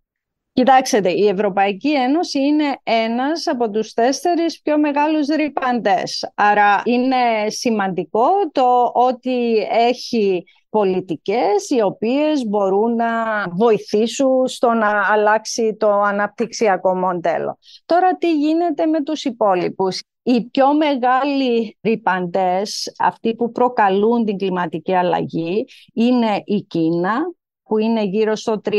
Κοιτάξτε, 0.52 1.10
η 1.10 1.28
Ευρωπαϊκή 1.28 1.92
Ένωση 1.92 2.38
είναι 2.38 2.78
ένας 2.82 3.46
από 3.46 3.70
τους 3.70 3.92
τέσσερις 3.92 4.60
πιο 4.60 4.78
μεγάλους 4.78 5.26
ρηπαντές. 5.26 6.32
Άρα 6.34 6.82
είναι 6.84 7.16
σημαντικό 7.46 8.28
το 8.52 8.92
ότι 8.94 9.56
έχει 9.70 10.44
πολιτικές 10.68 11.70
οι 11.70 11.80
οποίες 11.80 12.46
μπορούν 12.46 12.94
να 12.94 13.44
βοηθήσουν 13.48 14.48
στο 14.48 14.72
να 14.72 15.12
αλλάξει 15.12 15.76
το 15.78 16.00
αναπτυξιακό 16.00 16.94
μοντέλο. 16.94 17.58
Τώρα 17.86 18.16
τι 18.16 18.32
γίνεται 18.32 18.86
με 18.86 19.02
τους 19.02 19.24
υπόλοιπους; 19.24 20.02
Οι 20.26 20.44
πιο 20.44 20.74
μεγάλοι 20.74 21.78
ρηπαντές, 21.82 22.94
αυτοί 22.98 23.34
που 23.34 23.52
προκαλούν 23.52 24.24
την 24.24 24.38
κλιματική 24.38 24.94
αλλαγή, 24.94 25.66
είναι 25.92 26.42
η 26.44 26.60
Κίνα, 26.60 27.16
που 27.62 27.78
είναι 27.78 28.04
γύρω 28.04 28.34
στο 28.34 28.60
30%, 28.60 28.74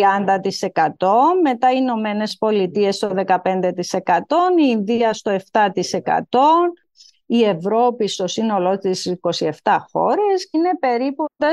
μετά 1.44 1.72
οι 1.72 1.78
Ηνωμένες 1.78 2.38
Πολιτείες 2.38 2.96
στο 2.96 3.08
15%, 3.08 3.40
η 4.58 4.68
Ινδία 4.70 5.14
στο 5.14 5.32
7%, 5.32 5.60
η 7.26 7.44
Ευρώπη 7.44 8.08
στο 8.08 8.28
σύνολό 8.28 8.78
της 8.78 9.16
27 9.62 9.78
χώρες 9.92 10.50
είναι 10.52 10.70
περίπου 10.80 11.26
4% 11.38 11.46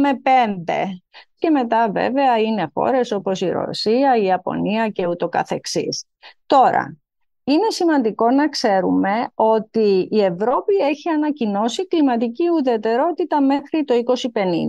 με 0.00 0.20
5%. 0.22 1.02
Και 1.38 1.50
μετά 1.50 1.90
βέβαια 1.90 2.38
είναι 2.38 2.70
χώρες 2.74 3.12
όπως 3.12 3.40
η 3.40 3.48
Ρωσία, 3.48 4.16
η 4.16 4.24
Ιαπωνία 4.24 4.88
και 4.88 5.06
ούτω 5.06 5.28
καθεξής. 5.28 6.04
Τώρα, 6.46 6.96
είναι 7.44 7.70
σημαντικό 7.70 8.30
να 8.30 8.48
ξέρουμε 8.48 9.28
ότι 9.34 10.08
η 10.10 10.22
Ευρώπη 10.22 10.74
έχει 10.74 11.08
ανακοινώσει 11.08 11.86
κλιματική 11.86 12.44
ουδετερότητα 12.48 13.42
μέχρι 13.42 13.84
το 13.84 13.94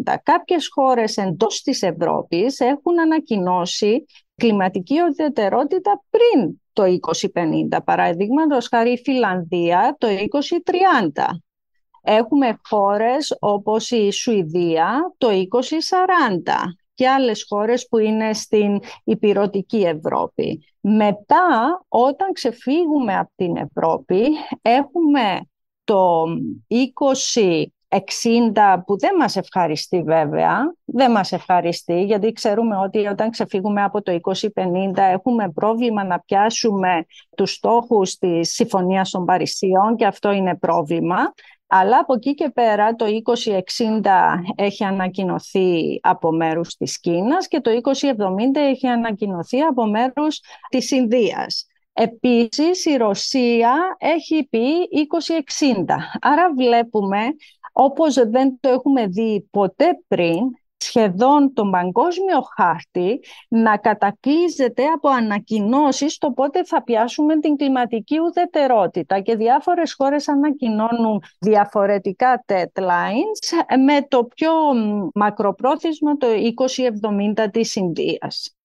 2050. 0.06 0.16
Κάποιες 0.24 0.70
χώρες 0.72 1.18
εντός 1.18 1.62
της 1.62 1.82
Ευρώπης 1.82 2.60
έχουν 2.60 3.00
ανακοινώσει 3.00 4.06
κλιματική 4.36 4.96
ουδετερότητα 5.10 6.04
πριν 6.10 6.62
το 6.74 6.84
2050. 6.84 7.84
Παραδείγματος 7.84 8.68
χάρη 8.68 8.92
η 8.92 9.02
Φιλανδία 9.04 9.96
το 9.98 10.08
2030. 10.08 11.42
Έχουμε 12.02 12.60
χώρες 12.64 13.36
όπως 13.40 13.92
η 13.92 14.12
Σουηδία 14.12 15.14
το 15.18 15.28
2040 15.30 16.76
και 16.96 17.08
άλλες 17.08 17.46
χώρες 17.50 17.88
που 17.88 17.98
είναι 17.98 18.34
στην 18.34 18.80
υπηρετική 19.04 19.82
Ευρώπη. 19.82 20.66
Μετά, 20.82 21.86
όταν 21.88 22.32
ξεφύγουμε 22.32 23.18
από 23.18 23.32
την 23.36 23.58
Ευρώπη, 23.58 24.22
έχουμε 24.62 25.42
το 25.84 26.24
2060 26.68 28.84
που 28.86 29.00
δεν 29.00 29.16
μας 29.16 29.36
ευχαριστεί 29.36 30.02
βέβαια, 30.02 30.76
δεν 30.86 31.12
μας 31.12 31.32
ευχαριστεί 31.32 32.04
γιατί 32.04 32.32
ξέρουμε 32.32 32.78
ότι 32.78 33.08
όταν 33.08 33.30
ξεφύγουμε 33.30 33.84
από 33.84 34.02
το 34.02 34.12
2050 34.12 34.98
έχουμε 34.98 35.52
πρόβλημα 35.52 36.04
να 36.04 36.20
πιάσουμε 36.20 37.06
τους 37.36 37.52
στόχους 37.52 38.16
της 38.16 38.52
Συμφωνίας 38.52 39.10
των 39.10 39.26
Παρισίων 39.26 39.96
και 39.96 40.06
αυτό 40.06 40.32
είναι 40.32 40.56
πρόβλημα. 40.56 41.18
Αλλά 41.68 42.00
από 42.00 42.14
εκεί 42.14 42.34
και 42.34 42.50
πέρα 42.50 42.96
το 42.96 43.06
2060 43.06 44.36
έχει 44.56 44.84
ανακοινωθεί 44.84 46.00
από 46.02 46.32
μέρους 46.32 46.76
της 46.76 47.00
Κίνας 47.00 47.48
και 47.48 47.60
το 47.60 47.72
2070 47.72 48.60
έχει 48.60 48.88
ανακοινωθεί 48.88 49.62
από 49.62 49.86
μέρους 49.86 50.40
της 50.70 50.92
Ινδίας. 50.92 51.68
Επίσης 51.94 52.86
η 52.86 52.96
Ρωσία 52.98 53.96
έχει 53.98 54.48
πει 54.50 54.88
2060. 54.92 55.98
Άρα 56.22 56.54
βλέπουμε, 56.54 57.18
όπως 57.72 58.14
δεν 58.14 58.58
το 58.60 58.70
έχουμε 58.70 59.08
δει 59.08 59.48
ποτέ 59.52 59.86
πριν, 60.08 60.40
σχεδόν 60.96 61.54
τον 61.54 61.70
παγκόσμιο 61.70 62.42
χάρτη 62.56 63.20
να 63.48 63.78
κατακλείζεται 63.78 64.84
από 64.86 65.10
ανακοινώσεις 65.10 66.18
το 66.18 66.32
πότε 66.32 66.66
θα 66.66 66.84
πιάσουμε 66.84 67.40
την 67.40 67.56
κλιματική 67.56 68.20
ουδετερότητα 68.20 69.20
και 69.20 69.36
διάφορες 69.36 69.94
χώρες 69.94 70.28
ανακοινώνουν 70.28 71.24
διαφορετικά 71.40 72.44
deadlines 72.48 73.80
με 73.86 74.06
το 74.08 74.24
πιο 74.36 74.52
μακροπρόθεσμο 75.14 76.18
το 76.18 76.28
2070 77.38 77.48
της 77.52 77.76
Ινδίας. 77.76 78.56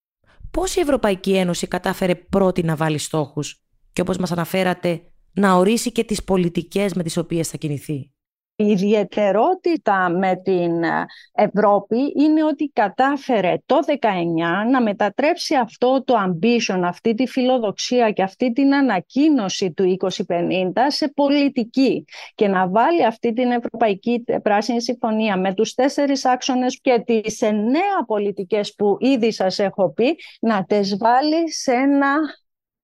Πώς 0.50 0.76
η 0.76 0.80
Ευρωπαϊκή 0.80 1.36
Ένωση 1.36 1.66
κατάφερε 1.66 2.14
πρώτη 2.14 2.62
να 2.62 2.76
βάλει 2.76 2.98
στόχους; 2.98 3.62
Και 3.92 4.00
όπως 4.00 4.16
μας 4.16 4.32
αναφέρατε 4.32 5.02
να 5.32 5.54
ορίσει 5.54 5.92
και 5.92 6.04
τις 6.04 6.24
πολιτικές 6.24 6.94
με 6.94 7.02
τις 7.02 7.16
οποίες 7.16 7.48
θα 7.48 7.56
κινηθεί. 7.56 8.12
Η 8.60 8.66
ιδιαιτερότητα 8.66 10.08
με 10.08 10.36
την 10.36 10.82
Ευρώπη 11.32 12.12
είναι 12.16 12.44
ότι 12.44 12.70
κατάφερε 12.72 13.54
το 13.66 13.78
19 13.86 13.96
να 14.70 14.82
μετατρέψει 14.82 15.54
αυτό 15.54 16.02
το 16.04 16.14
ambition, 16.26 16.80
αυτή 16.84 17.14
τη 17.14 17.26
φιλοδοξία 17.26 18.10
και 18.10 18.22
αυτή 18.22 18.52
την 18.52 18.74
ανακοίνωση 18.74 19.72
του 19.72 19.96
2050 20.28 20.72
σε 20.86 21.08
πολιτική 21.08 22.04
και 22.34 22.48
να 22.48 22.68
βάλει 22.68 23.04
αυτή 23.04 23.32
την 23.32 23.50
Ευρωπαϊκή 23.50 24.24
Πράσινη 24.42 24.82
Συμφωνία 24.82 25.36
με 25.36 25.54
τους 25.54 25.74
τέσσερις 25.74 26.24
άξονες 26.24 26.80
και 26.80 27.02
τις 27.06 27.40
εννέα 27.40 28.04
πολιτικές 28.06 28.74
που 28.74 28.96
ήδη 29.00 29.32
σας 29.32 29.58
έχω 29.58 29.92
πει 29.92 30.18
να 30.40 30.64
τις 30.64 30.96
βάλει 30.96 31.52
σε 31.52 31.72
ένα 31.72 32.16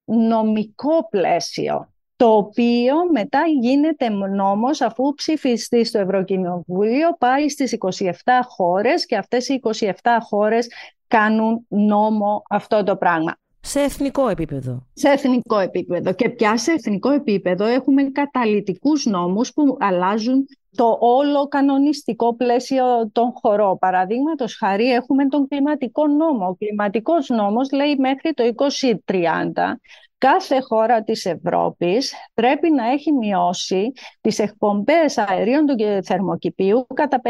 νομικό 0.04 1.09
πλαίσιο 1.11 1.96
το 2.16 2.37
οποίο 2.37 2.94
μετά 3.12 3.42
γίνεται 3.61 4.08
νόμος 4.08 4.80
αφού 4.80 5.14
ψηφιστεί 5.14 5.85
στο 5.85 5.99
Ευρωκοινοβούλιο, 5.99 7.16
πάει 7.18 7.49
στις 7.49 7.76
27 7.78 8.11
χώρες 8.49 9.06
και 9.06 9.16
αυτές 9.16 9.49
οι 9.49 9.61
27 9.62 9.90
χώρες 10.20 10.68
κάνουν 11.08 11.66
νόμο 11.68 12.42
αυτό 12.49 12.82
το 12.82 12.96
πράγμα. 12.96 13.37
Σε 13.61 13.80
εθνικό 13.80 14.28
επίπεδο. 14.28 14.87
Σε 14.92 15.08
εθνικό 15.08 15.58
επίπεδο. 15.58 16.12
Και 16.12 16.30
πια 16.30 16.56
σε 16.56 16.73
εθνικό 16.73 17.11
επίπεδο 17.11 17.64
έχουμε 17.64 18.02
καταλητικούς 18.02 19.04
νόμους 19.04 19.52
που 19.52 19.76
αλλάζουν 19.80 20.46
το 20.76 20.96
όλο 21.00 21.49
κανονιστικό 21.49 22.35
πλαίσιο 22.35 23.11
των 23.12 23.32
χωρών. 23.35 23.78
Παραδείγματος 23.78 24.56
χάρη 24.56 24.90
έχουμε 24.90 25.26
τον 25.28 25.49
κλιματικό 25.49 26.06
νόμο. 26.06 26.46
Ο 26.46 26.54
κλιματικός 26.54 27.28
νόμος 27.28 27.73
λέει 27.73 27.96
μέχρι 27.96 28.32
το 28.35 28.42
2030 28.44 29.80
κάθε 30.18 30.61
χώρα 30.61 31.02
της 31.02 31.25
Ευρώπης 31.25 32.14
πρέπει 32.35 32.70
να 32.70 32.90
έχει 32.90 33.12
μειώσει 33.12 33.92
τις 34.20 34.38
εκπομπές 34.38 35.18
αερίων 35.18 35.66
του 35.66 35.76
θερμοκηπίου 36.04 36.87
κατά 36.94 37.20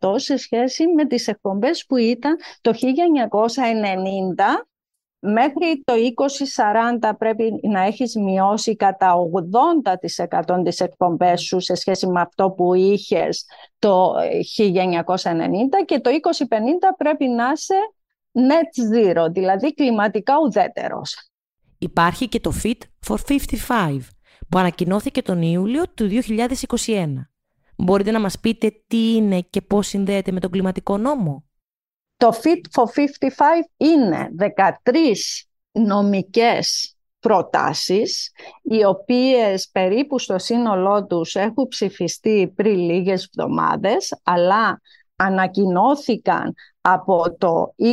55% 0.00 0.14
σε 0.16 0.36
σχέση 0.36 0.86
με 0.86 1.06
τις 1.06 1.28
εκπομπές 1.28 1.84
που 1.86 1.96
ήταν 1.96 2.36
το 2.60 2.72
1990 2.72 4.66
Μέχρι 5.18 5.82
το 5.84 5.92
2040 7.08 7.10
πρέπει 7.18 7.60
να 7.62 7.80
έχεις 7.80 8.16
μειώσει 8.16 8.76
κατά 8.76 9.14
80% 10.44 10.60
τις 10.64 10.80
εκπομπές 10.80 11.40
σου 11.40 11.60
σε 11.60 11.74
σχέση 11.74 12.06
με 12.06 12.20
αυτό 12.20 12.50
που 12.50 12.74
είχες 12.74 13.44
το 13.78 14.12
1990 14.56 15.84
και 15.84 16.00
το 16.00 16.10
2050 16.10 16.14
πρέπει 16.96 17.28
να 17.28 17.50
είσαι 17.54 17.74
net 18.32 18.94
zero, 18.94 19.26
δηλαδή 19.30 19.74
κλιματικά 19.74 20.34
ουδέτερος. 20.44 21.25
Υπάρχει 21.78 22.28
και 22.28 22.40
το 22.40 22.52
Fit 22.62 22.78
for 23.06 23.16
55 23.68 23.98
που 24.48 24.58
ανακοινώθηκε 24.58 25.22
τον 25.22 25.42
Ιούλιο 25.42 25.88
του 25.88 26.08
2021. 26.86 27.06
Μπορείτε 27.76 28.10
να 28.10 28.20
μας 28.20 28.38
πείτε 28.40 28.82
τι 28.86 29.14
είναι 29.14 29.40
και 29.40 29.60
πώς 29.60 29.86
συνδέεται 29.86 30.32
με 30.32 30.40
τον 30.40 30.50
κλιματικό 30.50 30.98
νόμο. 30.98 31.44
Το 32.16 32.28
Fit 32.42 32.80
for 32.80 32.84
55 32.84 33.00
είναι 33.76 34.28
13 34.38 35.46
νομικές 35.72 36.96
προτάσεις, 37.18 38.30
οι 38.62 38.84
οποίες 38.84 39.68
περίπου 39.72 40.18
στο 40.18 40.38
σύνολό 40.38 41.06
τους 41.06 41.34
έχουν 41.34 41.68
ψηφιστεί 41.68 42.52
πριν 42.56 42.78
λίγες 42.78 43.24
εβδομάδες, 43.24 44.20
αλλά 44.22 44.80
ανακοινώθηκαν 45.16 46.54
από 46.88 47.36
το 47.38 47.74
2021 47.76 47.92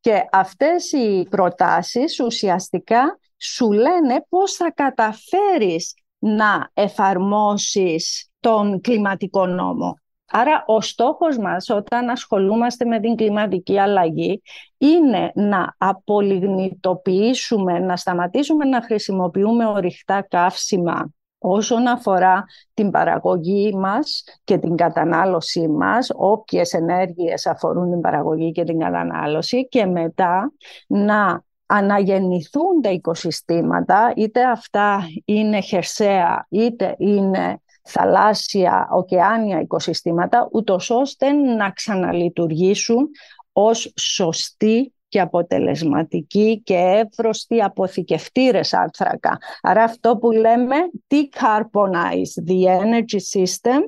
και 0.00 0.28
αυτές 0.32 0.92
οι 0.92 1.26
προτάσεις 1.30 2.20
ουσιαστικά 2.20 3.18
σου 3.38 3.72
λένε 3.72 4.24
πώς 4.28 4.52
θα 4.52 4.72
καταφέρεις 4.72 5.94
να 6.18 6.70
εφαρμόσεις 6.74 8.30
τον 8.40 8.80
κλιματικό 8.80 9.46
νόμο. 9.46 9.98
Άρα 10.30 10.64
ο 10.66 10.80
στόχος 10.80 11.38
μας 11.38 11.68
όταν 11.68 12.08
ασχολούμαστε 12.08 12.84
με 12.84 13.00
την 13.00 13.16
κλιματική 13.16 13.78
αλλαγή 13.78 14.42
είναι 14.78 15.32
να 15.34 15.74
απολιγνητοποιήσουμε, 15.78 17.78
να 17.78 17.96
σταματήσουμε 17.96 18.64
να 18.64 18.82
χρησιμοποιούμε 18.82 19.66
ορυκτά 19.66 20.22
καύσιμα 20.22 21.10
όσον 21.48 21.86
αφορά 21.86 22.44
την 22.74 22.90
παραγωγή 22.90 23.74
μας 23.74 24.24
και 24.44 24.58
την 24.58 24.76
κατανάλωσή 24.76 25.68
μας, 25.68 26.10
όποιες 26.14 26.72
ενέργειες 26.72 27.46
αφορούν 27.46 27.90
την 27.90 28.00
παραγωγή 28.00 28.52
και 28.52 28.64
την 28.64 28.78
κατανάλωση 28.78 29.68
και 29.68 29.86
μετά 29.86 30.52
να 30.86 31.44
αναγεννηθούν 31.66 32.80
τα 32.82 32.90
οικοσυστήματα, 32.90 34.12
είτε 34.16 34.44
αυτά 34.44 35.02
είναι 35.24 35.60
χερσαία, 35.60 36.46
είτε 36.48 36.94
είναι 36.98 37.60
θαλάσσια, 37.82 38.88
ωκεάνια 38.90 39.60
οικοσυστήματα, 39.60 40.48
ούτως 40.52 40.90
ώστε 40.90 41.32
να 41.32 41.70
ξαναλειτουργήσουν 41.70 43.08
ως 43.52 43.92
σωστοί 43.96 44.94
και 45.08 45.20
αποτελεσματικοί 45.20 46.60
και 46.64 46.74
εύρωστοι 46.74 47.62
αποθηκευτήρες 47.62 48.74
άνθρακα. 48.74 49.38
Άρα 49.62 49.82
αυτό 49.82 50.16
που 50.16 50.30
λέμε 50.30 50.76
decarbonize 51.08 52.48
the 52.48 52.80
energy 52.80 53.20
system 53.34 53.80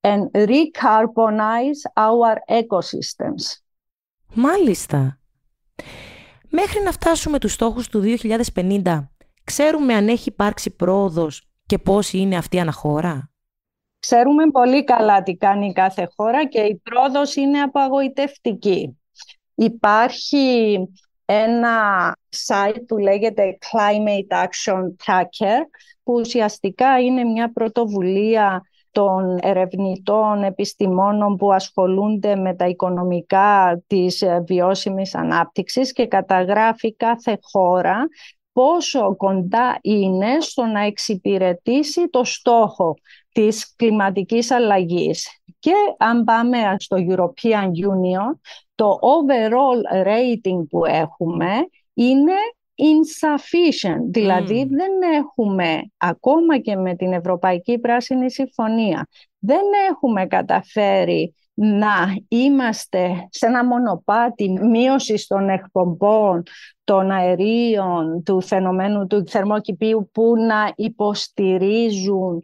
and 0.00 0.30
recarbonize 0.32 1.80
our 1.94 2.58
ecosystems. 2.60 3.60
Μάλιστα. 4.34 5.18
Μέχρι 6.48 6.82
να 6.82 6.92
φτάσουμε 6.92 7.38
τους 7.38 7.52
στόχους 7.52 7.88
του 7.88 8.00
2050, 8.00 9.08
ξέρουμε 9.44 9.94
αν 9.94 10.08
έχει 10.08 10.28
υπάρξει 10.28 10.70
πρόοδος 10.70 11.48
και 11.66 11.78
πώς 11.78 12.12
είναι 12.12 12.36
αυτή 12.36 12.56
η 12.56 12.60
αναχώρα; 12.60 13.30
Ξέρουμε 14.00 14.50
πολύ 14.50 14.84
καλά 14.84 15.22
τι 15.22 15.36
κάνει 15.36 15.72
κάθε 15.72 16.08
χώρα 16.16 16.46
και 16.46 16.60
η 16.60 16.80
πρόοδος 16.82 17.36
είναι 17.36 17.60
απαγοητευτική. 17.60 18.99
Υπάρχει 19.62 20.78
ένα 21.24 22.16
site 22.46 22.80
που 22.86 22.98
λέγεται 22.98 23.58
Climate 23.60 24.44
Action 24.44 24.82
Tracker 25.04 25.58
που 26.02 26.12
ουσιαστικά 26.12 27.00
είναι 27.00 27.24
μια 27.24 27.52
πρωτοβουλία 27.52 28.62
των 28.90 29.38
ερευνητών 29.42 30.42
επιστημόνων 30.42 31.36
που 31.36 31.52
ασχολούνται 31.52 32.36
με 32.36 32.54
τα 32.54 32.68
οικονομικά 32.68 33.82
της 33.86 34.24
βιώσιμης 34.46 35.14
ανάπτυξης 35.14 35.92
και 35.92 36.06
καταγράφει 36.06 36.94
κάθε 36.94 37.38
χώρα 37.42 38.08
πόσο 38.52 39.16
κοντά 39.16 39.78
είναι 39.80 40.40
στο 40.40 40.64
να 40.64 40.80
εξυπηρετήσει 40.80 42.08
το 42.08 42.24
στόχο 42.24 42.94
της 43.32 43.74
κλιματικής 43.76 44.50
αλλαγής. 44.50 45.39
Και 45.60 45.72
αν 45.98 46.24
πάμε 46.24 46.58
στο 46.78 46.96
European 47.08 47.64
Union, 47.64 48.38
το 48.74 48.98
overall 49.02 50.06
rating 50.06 50.66
που 50.68 50.84
έχουμε 50.84 51.50
είναι 51.94 52.32
insufficient. 52.80 54.04
Δηλαδή 54.10 54.66
δεν 54.70 54.92
έχουμε, 55.18 55.82
ακόμα 55.96 56.58
και 56.58 56.76
με 56.76 56.94
την 56.94 57.12
Ευρωπαϊκή 57.12 57.78
Πράσινη 57.78 58.30
Συμφωνία, 58.30 59.08
δεν 59.38 59.64
έχουμε 59.90 60.26
καταφέρει 60.26 61.34
να 61.54 62.16
είμαστε 62.28 63.28
σε 63.30 63.46
ένα 63.46 63.64
μονοπάτι 63.64 64.50
μείωσης 64.50 65.26
των 65.26 65.48
εκπομπών 65.48 66.42
των 66.84 67.10
αερίων 67.10 68.22
του 68.24 68.40
φαινομένου 68.40 69.06
του 69.06 69.24
θερμοκηπίου 69.26 70.10
που 70.12 70.34
να 70.36 70.72
υποστηρίζουν 70.76 72.40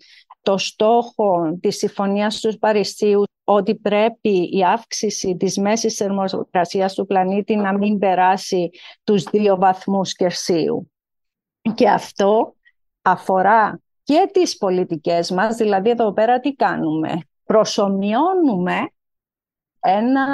το 0.46 0.58
στόχο 0.58 1.58
της 1.60 1.76
Συμφωνίας 1.76 2.40
του 2.40 2.58
Παρισίου 2.58 3.22
ότι 3.44 3.74
πρέπει 3.74 4.48
η 4.52 4.64
αύξηση 4.64 5.36
της 5.36 5.58
μέσης 5.58 5.94
θερμοκρασίας 5.94 6.94
του 6.94 7.06
πλανήτη 7.06 7.56
να 7.56 7.78
μην 7.78 7.98
περάσει 7.98 8.70
τους 9.04 9.22
δύο 9.22 9.56
βαθμούς 9.56 10.12
Κερσίου. 10.12 10.90
Και 11.74 11.88
αυτό 11.88 12.54
αφορά 13.02 13.80
και 14.02 14.30
τις 14.32 14.56
πολιτικές 14.56 15.30
μας, 15.30 15.56
δηλαδή 15.56 15.90
εδώ 15.90 16.12
πέρα 16.12 16.40
τι 16.40 16.54
κάνουμε; 16.54 17.18
Προσωμιώνουμε 17.44 18.90
ένα 19.80 20.26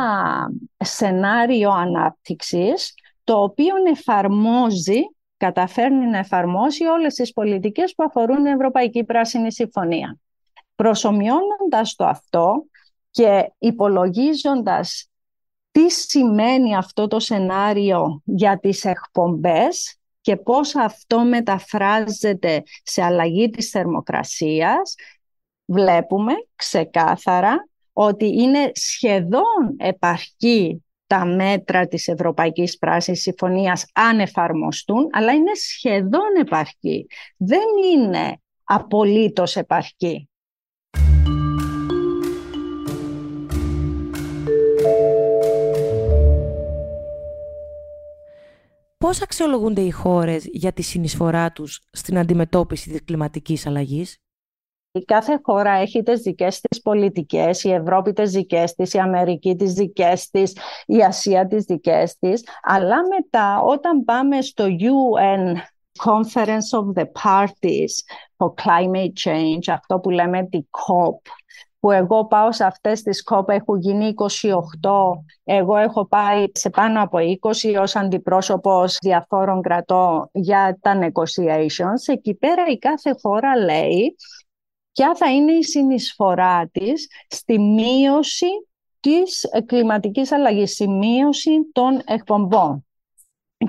σενάριο 0.77 1.71
ανάπτυξης 1.71 2.95
το 3.25 3.43
οποίο 3.43 3.75
εφαρμόζει 3.91 5.01
καταφέρνει 5.43 6.07
να 6.07 6.19
εφαρμόσει 6.19 6.85
όλες 6.85 7.15
τις 7.15 7.33
πολιτικές 7.33 7.95
που 7.95 8.05
αφορούν 8.05 8.37
την 8.37 8.47
Ευρωπαϊκή 8.47 9.05
Πράσινη 9.05 9.53
Συμφωνία. 9.53 10.19
Προσωμιώνοντας 10.75 11.95
το 11.97 12.05
αυτό 12.05 12.65
και 13.11 13.53
υπολογίζοντας 13.59 15.11
τι 15.71 15.91
σημαίνει 15.91 16.77
αυτό 16.77 17.07
το 17.07 17.21
σενάριο 17.21 18.23
για 18.25 18.59
τις 18.59 18.85
εκπομπές 18.85 19.97
και 20.21 20.37
πώς 20.37 20.77
αυτό 20.77 21.25
μεταφράζεται 21.25 22.63
σε 22.83 23.03
αλλαγή 23.03 23.51
της 23.51 23.71
θερμοκρασίας, 23.71 24.95
βλέπουμε 25.65 26.33
ξεκάθαρα 26.57 27.69
ότι 27.93 28.27
είναι 28.27 28.71
σχεδόν 28.75 29.77
επαρκή 29.77 30.85
τα 31.13 31.25
μέτρα 31.25 31.87
της 31.87 32.09
Ευρωπαϊκής 32.09 32.79
Πράσινης 32.79 33.21
Συμφωνίας 33.21 33.85
αν 33.93 34.21
εφαρμοστούν, 34.21 35.09
αλλά 35.13 35.33
είναι 35.33 35.51
σχεδόν 35.55 36.37
επαρκή. 36.41 37.07
Δεν 37.37 37.61
είναι 37.95 38.41
απολύτως 38.65 39.57
επαρκή. 39.57 40.29
Πώς 48.99 49.23
αξιολογούνται 49.23 49.81
οι 49.81 49.91
χώρες 49.91 50.45
για 50.53 50.73
τη 50.73 50.83
συνεισφορά 50.83 51.53
τους 51.53 51.81
στην 51.91 52.19
αντιμετώπιση 52.19 52.91
της 52.91 53.05
κλιματικής 53.05 53.67
αλλαγής; 53.67 54.19
Η 54.95 55.05
κάθε 55.05 55.41
χώρα 55.43 55.71
έχει 55.71 56.03
τις 56.03 56.21
δικές 56.21 56.61
της 56.61 56.83
πολιτικές, 56.83 57.65
η 57.65 57.73
Ευρώπη 57.73 58.13
τις 58.13 58.31
δικές 58.31 58.75
της, 58.75 58.93
η 58.93 58.99
Αμερική 58.99 59.57
τις 59.57 59.73
δικές 59.73 60.31
της, 60.31 60.57
η 60.87 61.03
Ασία 61.03 61.47
τις 61.47 61.65
δικές 61.65 62.19
της, 62.19 62.47
αλλά 62.63 62.97
μετά 62.97 63.61
όταν 63.61 64.05
πάμε 64.05 64.41
στο 64.41 64.65
UN 64.65 65.57
Conference 66.05 66.79
of 66.81 67.01
the 67.01 67.05
Parties 67.05 67.93
for 68.37 68.49
Climate 68.65 69.13
Change, 69.25 69.73
αυτό 69.73 69.99
που 69.99 70.11
λέμε 70.11 70.47
τη 70.47 70.61
COP, 70.71 71.31
που 71.81 71.91
εγώ 71.91 72.27
πάω 72.27 72.53
σε 72.53 72.65
αυτές 72.65 73.03
τις 73.03 73.23
COP, 73.31 73.49
έχουν 73.49 73.79
γίνει 73.79 74.15
28, 74.15 74.15
εγώ 75.45 75.77
έχω 75.77 76.07
πάει 76.07 76.45
σε 76.53 76.71
πάνω 76.71 77.03
από 77.03 77.19
20 77.19 77.81
ως 77.81 77.97
αντιπρόσωπος 77.97 78.97
διαφόρων 79.01 79.63
κρατών 79.63 80.29
για 80.33 80.79
τα 80.81 80.99
negotiations. 81.01 82.13
Εκεί 82.13 82.35
πέρα 82.35 82.67
η 82.67 82.79
κάθε 82.79 83.15
χώρα 83.23 83.57
λέει 83.57 84.17
ποια 84.93 85.15
θα 85.15 85.33
είναι 85.33 85.53
η 85.53 85.63
συνεισφορά 85.63 86.69
της 86.73 87.09
στη 87.29 87.59
μείωση 87.59 88.47
της 89.01 89.47
κλιματικής 89.67 90.33
αλλαγής, 90.33 90.73
στη 90.73 90.89
μείωση 90.89 91.51
των 91.73 92.01
εκπομπών. 92.05 92.87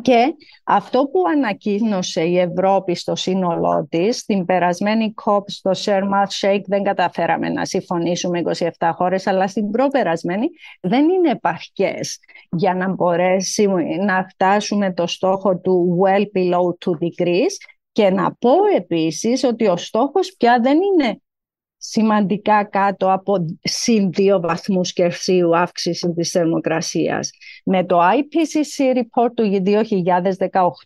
Και 0.01 0.33
αυτό 0.63 1.05
που 1.11 1.23
ανακοίνωσε 1.27 2.21
η 2.21 2.39
Ευρώπη 2.39 2.95
στο 2.95 3.15
σύνολό 3.15 3.87
της, 3.89 4.17
στην 4.17 4.45
περασμένη 4.45 5.13
COP 5.25 5.43
στο 5.45 5.71
Sharm 5.75 6.09
Shake 6.41 6.61
δεν 6.65 6.83
καταφέραμε 6.83 7.49
να 7.49 7.65
συμφωνήσουμε 7.65 8.41
27 8.77 8.91
χώρες, 8.93 9.27
αλλά 9.27 9.47
στην 9.47 9.71
προπερασμένη 9.71 10.47
δεν 10.81 11.09
είναι 11.09 11.29
επαρκές 11.29 12.19
για 12.49 12.73
να 12.73 12.89
μπορέσει 12.89 13.67
να 14.05 14.27
φτάσουμε 14.29 14.93
το 14.93 15.07
στόχο 15.07 15.57
του 15.57 15.99
well 16.03 16.25
below 16.37 16.77
2 16.85 16.91
degrees 17.01 17.72
και 17.93 18.09
να 18.09 18.35
πω 18.35 18.51
επίσης 18.75 19.43
ότι 19.43 19.67
ο 19.67 19.77
στόχος 19.77 20.35
πια 20.37 20.59
δεν 20.59 20.77
είναι 20.81 21.21
σημαντικά 21.77 22.63
κάτω 22.63 23.11
από 23.11 23.57
συν 23.61 24.11
δύο 24.11 24.39
βαθμούς 24.39 24.93
Κερσίου 24.93 25.57
αύξηση 25.57 26.13
της 26.13 26.29
θερμοκρασίας. 26.29 27.29
Με 27.65 27.85
το 27.85 27.99
IPCC 27.99 28.97
report 28.97 29.29
του 29.33 29.61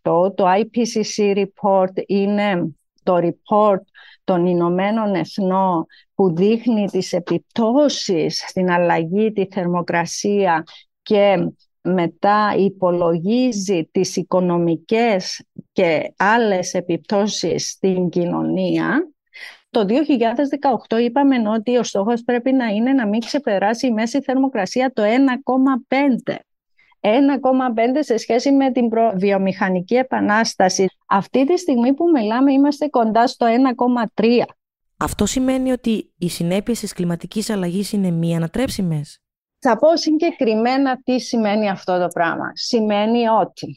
2018, 0.04 0.36
το 0.36 0.46
IPCC 0.48 1.36
report 1.36 2.04
είναι 2.06 2.76
το 3.04 3.16
report 3.16 3.82
των 4.24 4.46
Ηνωμένων 4.46 5.16
Εθνών 5.16 5.86
που 6.16 6.36
δείχνει 6.36 6.86
τις 6.86 7.14
επιπτώσεις 7.14 8.44
στην 8.48 8.72
αλλαγή 8.72 9.32
τη 9.32 9.46
θερμοκρασία 9.52 10.64
και 11.02 11.38
μετά 11.94 12.54
υπολογίζει 12.58 13.90
τις 13.92 14.16
οικονομικές 14.16 15.44
και 15.72 16.14
άλλες 16.18 16.74
επιπτώσεις 16.74 17.70
στην 17.70 18.10
κοινωνία 18.10 19.12
το 19.70 19.86
2018 20.90 21.02
είπαμε 21.02 21.50
ότι 21.50 21.78
ο 21.78 21.84
στόχος 21.84 22.24
πρέπει 22.24 22.52
να 22.52 22.66
είναι 22.66 22.94
να 22.94 23.08
μην 23.08 23.20
ξεπεράσει 23.20 23.88
η 23.88 23.92
μέση 23.92 24.22
θερμοκρασία 24.22 24.92
το 24.94 25.04
1,5. 25.04 26.36
1,5 27.00 27.10
σε 28.00 28.18
σχέση 28.18 28.52
με 28.52 28.72
την 28.72 28.90
βιομηχανική 29.16 29.96
επανάσταση. 29.96 30.86
Αυτή 31.08 31.46
τη 31.46 31.58
στιγμή 31.58 31.94
που 31.94 32.10
μιλάμε 32.14 32.54
είμαστε 32.54 32.88
κοντά 32.88 33.28
στο 33.28 33.46
1,3. 34.16 34.44
Αυτό 34.98 35.26
σημαίνει 35.26 35.72
ότι 35.72 36.14
οι 36.18 36.30
συνέπειες 36.30 36.80
της 36.80 36.94
κλιματικής 36.94 37.50
αλλαγής 37.50 37.92
είναι 37.92 38.12
μη 38.12 38.36
ανατρέψιμες; 38.36 39.22
Θα 39.60 39.78
πω 39.78 39.98
συγκεκριμένα 39.98 41.02
τι 41.04 41.20
σημαίνει 41.20 41.70
αυτό 41.70 42.00
το 42.00 42.08
πράγμα. 42.08 42.52
Σημαίνει 42.54 43.28
ότι 43.28 43.76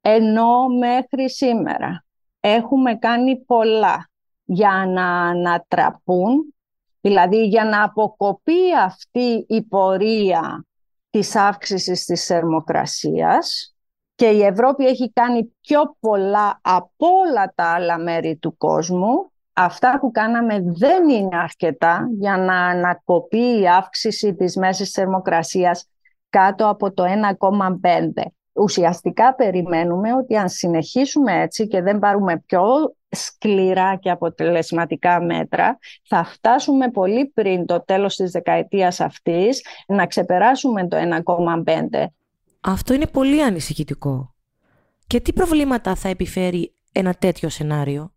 ενώ 0.00 0.68
μέχρι 0.68 1.30
σήμερα 1.30 2.04
έχουμε 2.40 2.94
κάνει 2.94 3.44
πολλά 3.44 4.10
για 4.44 4.84
να 4.88 5.20
ανατραπούν, 5.22 6.54
δηλαδή 7.00 7.44
για 7.46 7.64
να 7.64 7.82
αποκοπεί 7.82 8.74
αυτή 8.84 9.44
η 9.48 9.62
πορεία 9.62 10.66
της 11.10 11.36
αύξησης 11.36 12.04
της 12.04 12.26
θερμοκρασίας 12.26 13.74
και 14.14 14.26
η 14.26 14.42
Ευρώπη 14.42 14.86
έχει 14.86 15.12
κάνει 15.12 15.56
πιο 15.60 15.96
πολλά 16.00 16.60
από 16.62 17.06
όλα 17.26 17.52
τα 17.54 17.64
άλλα 17.64 17.98
μέρη 17.98 18.36
του 18.36 18.56
κόσμου. 18.56 19.31
Αυτά 19.52 19.98
που 20.00 20.10
κάναμε 20.10 20.62
δεν 20.66 21.08
είναι 21.08 21.36
αρκετά 21.36 22.08
για 22.18 22.36
να 22.36 22.66
ανακοπεί 22.66 23.60
η 23.60 23.68
αύξηση 23.68 24.34
της 24.34 24.56
μέσης 24.56 24.90
θερμοκρασίας 24.90 25.88
κάτω 26.28 26.68
από 26.68 26.92
το 26.92 27.04
1,5. 27.04 28.22
Ουσιαστικά 28.52 29.34
περιμένουμε 29.34 30.14
ότι 30.14 30.36
αν 30.36 30.48
συνεχίσουμε 30.48 31.40
έτσι 31.40 31.66
και 31.66 31.82
δεν 31.82 31.98
πάρουμε 31.98 32.42
πιο 32.46 32.64
σκληρά 33.08 33.96
και 33.96 34.10
αποτελεσματικά 34.10 35.22
μέτρα, 35.22 35.78
θα 36.08 36.24
φτάσουμε 36.24 36.90
πολύ 36.90 37.26
πριν 37.34 37.66
το 37.66 37.84
τέλος 37.84 38.16
της 38.16 38.30
δεκαετίας 38.30 39.00
αυτής 39.00 39.64
να 39.86 40.06
ξεπεράσουμε 40.06 40.88
το 40.88 40.96
1,5. 40.96 42.06
Αυτό 42.60 42.94
είναι 42.94 43.06
πολύ 43.06 43.42
ανησυχητικό. 43.42 44.34
Και 45.06 45.20
τι 45.20 45.32
προβλήματα 45.32 45.94
θα 45.94 46.08
επιφέρει 46.08 46.74
ένα 46.92 47.14
τέτοιο 47.14 47.48
σενάριο; 47.48 48.12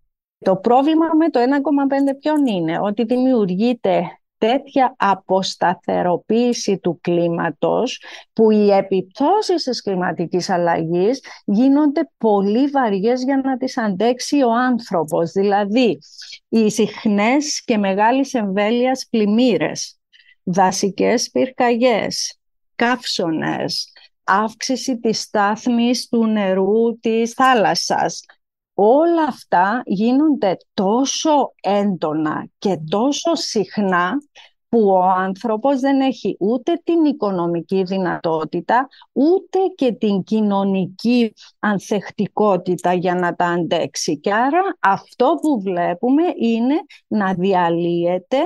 Το 0.45 0.55
πρόβλημα 0.55 1.05
με 1.17 1.29
το 1.29 1.39
1,5 1.39 2.17
ποιον 2.19 2.45
είναι, 2.45 2.79
ότι 2.81 3.03
δημιουργείται 3.03 4.03
τέτοια 4.37 4.95
αποσταθεροποίηση 4.97 6.77
του 6.77 6.99
κλίματος 7.01 8.01
που 8.33 8.51
οι 8.51 8.71
επιπτώσεις 8.71 9.63
της 9.63 9.81
κλιματικής 9.81 10.49
αλλαγής 10.49 11.21
γίνονται 11.45 12.09
πολύ 12.17 12.67
βαριές 12.67 13.23
για 13.23 13.41
να 13.43 13.57
τις 13.57 13.77
αντέξει 13.77 14.41
ο 14.41 14.51
άνθρωπος. 14.51 15.31
Δηλαδή, 15.31 15.99
οι 16.49 16.69
συχνές 16.71 17.63
και 17.63 17.77
μεγάλης 17.77 18.33
εμβέλειας 18.33 19.07
πλημμύρες, 19.09 19.99
δασικές 20.43 21.29
πυρκαγιές, 21.29 22.39
καύσονες, 22.75 23.91
αύξηση 24.23 24.99
της 24.99 25.21
στάθμης 25.21 26.07
του 26.07 26.25
νερού 26.25 26.99
της 26.99 27.31
θάλασσας, 27.31 28.25
όλα 28.75 29.23
αυτά 29.23 29.81
γίνονται 29.85 30.57
τόσο 30.73 31.53
έντονα 31.61 32.47
και 32.57 32.79
τόσο 32.89 33.35
συχνά 33.35 34.17
που 34.69 34.87
ο 34.89 35.01
άνθρωπος 35.01 35.79
δεν 35.79 35.99
έχει 35.99 36.37
ούτε 36.39 36.81
την 36.83 37.05
οικονομική 37.05 37.83
δυνατότητα, 37.83 38.87
ούτε 39.11 39.59
και 39.75 39.91
την 39.91 40.23
κοινωνική 40.23 41.33
ανθεκτικότητα 41.59 42.93
για 42.93 43.15
να 43.15 43.35
τα 43.35 43.45
αντέξει. 43.45 44.19
Και 44.19 44.33
άρα 44.33 44.61
αυτό 44.79 45.35
που 45.41 45.61
βλέπουμε 45.61 46.23
είναι 46.35 46.75
να 47.07 47.33
διαλύεται 47.33 48.37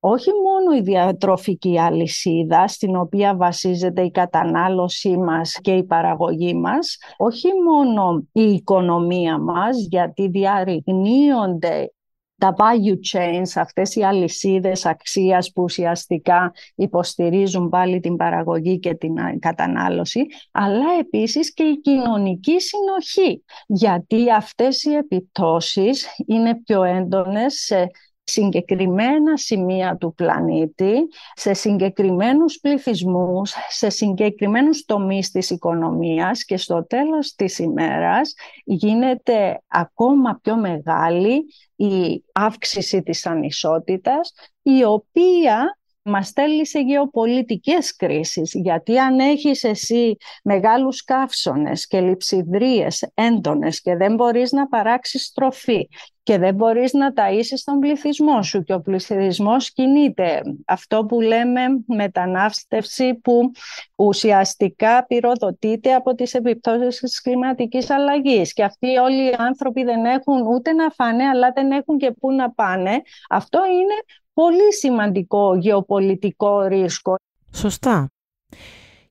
όχι 0.00 0.30
μόνο 0.30 0.76
η 0.76 0.80
διατροφική 0.80 1.78
αλυσίδα 1.78 2.68
στην 2.68 2.96
οποία 2.96 3.36
βασίζεται 3.36 4.02
η 4.02 4.10
κατανάλωσή 4.10 5.16
μας 5.16 5.58
και 5.60 5.72
η 5.72 5.84
παραγωγή 5.84 6.54
μας, 6.54 6.96
όχι 7.16 7.48
μόνο 7.66 8.26
η 8.32 8.52
οικονομία 8.52 9.38
μας 9.38 9.86
γιατί 9.90 10.28
διαρριγνύονται 10.28 11.92
τα 12.40 12.54
value 12.56 12.98
chains, 13.12 13.52
αυτές 13.54 13.94
οι 13.94 14.02
αλυσίδες 14.02 14.86
αξίας 14.86 15.52
που 15.52 15.62
ουσιαστικά 15.62 16.52
υποστηρίζουν 16.74 17.68
πάλι 17.68 18.00
την 18.00 18.16
παραγωγή 18.16 18.78
και 18.78 18.94
την 18.94 19.14
κατανάλωση, 19.38 20.26
αλλά 20.52 20.86
επίσης 21.00 21.54
και 21.54 21.62
η 21.62 21.80
κοινωνική 21.80 22.56
συνοχή, 22.60 23.44
γιατί 23.66 24.32
αυτές 24.32 24.84
οι 24.84 24.94
επιπτώσεις 24.94 26.06
είναι 26.26 26.60
πιο 26.64 26.82
έντονες 26.82 27.54
σε 27.54 27.90
συγκεκριμένα 28.30 29.36
σημεία 29.36 29.96
του 29.96 30.14
πλανήτη, 30.14 30.92
σε 31.34 31.52
συγκεκριμένους 31.52 32.58
πληθυσμούς, 32.60 33.54
σε 33.68 33.90
συγκεκριμένους 33.90 34.84
τομείς 34.84 35.30
της 35.30 35.50
οικονομίας 35.50 36.44
και 36.44 36.56
στο 36.56 36.86
τέλος 36.86 37.34
της 37.34 37.58
ημέρας 37.58 38.34
γίνεται 38.64 39.62
ακόμα 39.66 40.38
πιο 40.42 40.56
μεγάλη 40.56 41.44
η 41.76 42.24
αύξηση 42.32 43.02
της 43.02 43.26
ανισότητας, 43.26 44.32
η 44.62 44.84
οποία 44.84 45.78
μας 46.02 46.26
στέλνει 46.26 46.66
σε 46.66 46.80
γεωπολιτικές 46.80 47.96
κρίσεις, 47.96 48.50
γιατί 48.54 48.98
αν 48.98 49.18
έχεις 49.18 49.64
εσύ 49.64 50.16
μεγάλους 50.44 51.04
καύσονες 51.04 51.86
και 51.86 52.00
λειψιδρίες 52.00 53.10
έντονες 53.14 53.80
και 53.80 53.96
δεν 53.96 54.14
μπορείς 54.14 54.52
να 54.52 54.68
παράξεις 54.68 55.32
τροφή 55.32 55.88
και 56.22 56.38
δεν 56.38 56.54
μπορείς 56.54 56.92
να 56.92 57.12
ταΐσεις 57.16 57.62
τον 57.64 57.78
πληθυσμό 57.78 58.42
σου 58.42 58.62
και 58.62 58.74
ο 58.74 58.80
πληθυσμός 58.80 59.72
κινείται. 59.72 60.42
Αυτό 60.66 61.04
που 61.04 61.20
λέμε 61.20 61.60
μετανάστευση 61.86 63.14
που 63.14 63.50
ουσιαστικά 63.96 65.06
πυροδοτείται 65.06 65.94
από 65.94 66.14
τις 66.14 66.34
επιπτώσεις 66.34 67.00
της 67.00 67.20
κλιματικής 67.20 67.90
αλλαγής 67.90 68.52
και 68.52 68.64
αυτοί 68.64 68.96
όλοι 68.96 69.30
οι 69.30 69.34
άνθρωποι 69.38 69.84
δεν 69.84 70.04
έχουν 70.04 70.46
ούτε 70.46 70.72
να 70.72 70.90
φάνε 70.90 71.24
αλλά 71.24 71.52
δεν 71.54 71.70
έχουν 71.70 71.98
και 71.98 72.10
πού 72.20 72.32
να 72.32 72.50
πάνε. 72.52 73.02
Αυτό 73.30 73.58
είναι 73.66 73.94
πολύ 74.40 74.74
σημαντικό 74.74 75.54
γεωπολιτικό 75.56 76.62
ρίσκο. 76.62 77.14
Σωστά. 77.52 78.10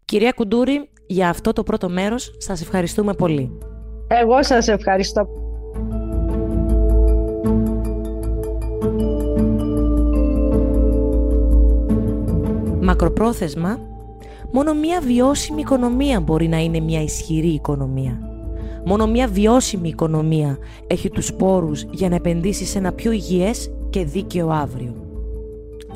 Κυρία 0.06 0.32
Κουντούρη, 0.32 0.90
για 1.08 1.30
αυτό 1.30 1.54
το 1.54 1.64
πρώτο 1.64 1.90
μέρος 1.90 2.36
σας 2.38 2.62
ευχαριστούμε 2.62 3.14
πολύ. 3.14 3.58
Εγώ 4.08 4.44
σας 4.44 4.68
ευχαριστώ. 4.68 5.28
Μακροπρόθεσμα, 12.82 13.80
μόνο 14.52 14.74
μια 14.74 15.02
βιώσιμη 15.02 15.62
οικονομία 15.62 16.20
μπορεί 16.20 16.48
να 16.48 16.58
είναι 16.58 16.80
μια 16.80 17.02
ισχυρή 17.02 17.54
οικονομία. 17.54 18.20
Μόνο 18.86 19.08
μια 19.08 19.28
βιώσιμη 19.28 19.90
οικονομία 19.90 20.58
έχει 20.88 21.10
τους 21.10 21.34
πόρους 21.34 21.86
για 21.92 22.10
να 22.10 22.16
επενδύσει 22.16 22.66
σε 22.66 22.78
ένα 22.78 22.92
πιο 22.92 23.12
υγιές 23.12 23.72
και 23.90 24.04
δίκαιο 24.04 24.50
αύριο. 24.50 24.99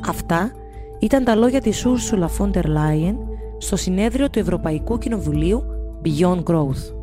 Αυτά 0.08 0.52
ήταν 0.98 1.24
τα 1.24 1.34
λόγια 1.34 1.60
της 1.60 1.86
Ursula 1.86 2.26
von 2.38 2.50
der 2.50 2.64
Leyen 2.64 3.16
στο 3.58 3.76
συνέδριο 3.76 4.30
του 4.30 4.38
Ευρωπαϊκού 4.38 4.98
Κοινοβουλίου 4.98 5.64
Beyond 6.04 6.42
Growth. 6.42 6.94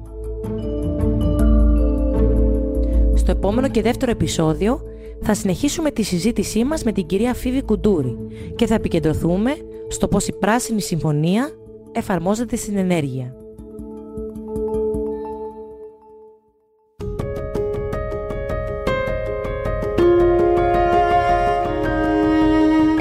Στο 3.15 3.31
επόμενο 3.31 3.67
και 3.69 3.81
δεύτερο 3.81 4.11
επεισόδιο 4.11 4.81
θα 5.21 5.33
συνεχίσουμε 5.33 5.91
τη 5.91 6.03
συζήτησή 6.03 6.63
μας 6.63 6.83
με 6.83 6.91
την 6.91 7.05
κυρία 7.05 7.33
Φίβη 7.33 7.61
Κουντούρη 7.61 8.17
και 8.55 8.65
θα 8.65 8.73
επικεντρωθούμε 8.73 9.51
στο 9.87 10.07
πώς 10.07 10.27
η 10.27 10.33
Πράσινη 10.33 10.81
Συμφωνία 10.81 11.49
εφαρμόζεται 11.91 12.55
στην 12.55 12.77
ενέργεια. 12.77 13.40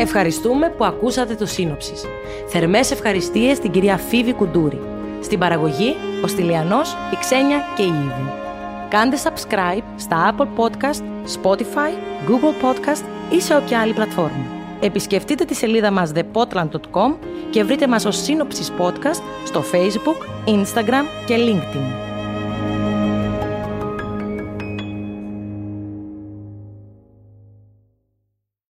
Ευχαριστούμε 0.03 0.69
που 0.69 0.85
ακούσατε 0.85 1.35
το 1.35 1.47
σύνοψη. 1.47 1.93
Θερμές 2.49 2.91
ευχαριστίες 2.91 3.57
στην 3.57 3.71
κυρία 3.71 3.97
Φίβη 3.97 4.33
Κουντούρη. 4.33 4.81
Στην 5.21 5.39
παραγωγή, 5.39 5.97
ο 6.25 6.27
Στυλιανός, 6.27 6.97
η 7.13 7.17
Ξένια 7.21 7.59
και 7.77 7.83
η 7.83 7.87
Ήβη. 7.87 8.33
Κάντε 8.89 9.17
subscribe 9.25 9.83
στα 9.97 10.35
Apple 10.35 10.47
Podcast, 10.57 11.03
Spotify, 11.43 11.93
Google 12.29 12.65
Podcast 12.65 13.05
ή 13.31 13.41
σε 13.41 13.57
όποια 13.57 13.81
άλλη 13.81 13.93
πλατφόρμα. 13.93 14.45
Επισκεφτείτε 14.81 15.45
τη 15.45 15.55
σελίδα 15.55 15.91
μας 15.91 16.13
thepotland.com 16.15 17.15
και 17.51 17.65
βρείτε 17.65 17.87
μας 17.87 18.05
ως 18.05 18.23
σύνοψης 18.23 18.73
podcast 18.79 19.23
στο 19.45 19.63
Facebook, 19.73 20.49
Instagram 20.49 21.05
και 21.27 21.37
LinkedIn. 21.37 22.10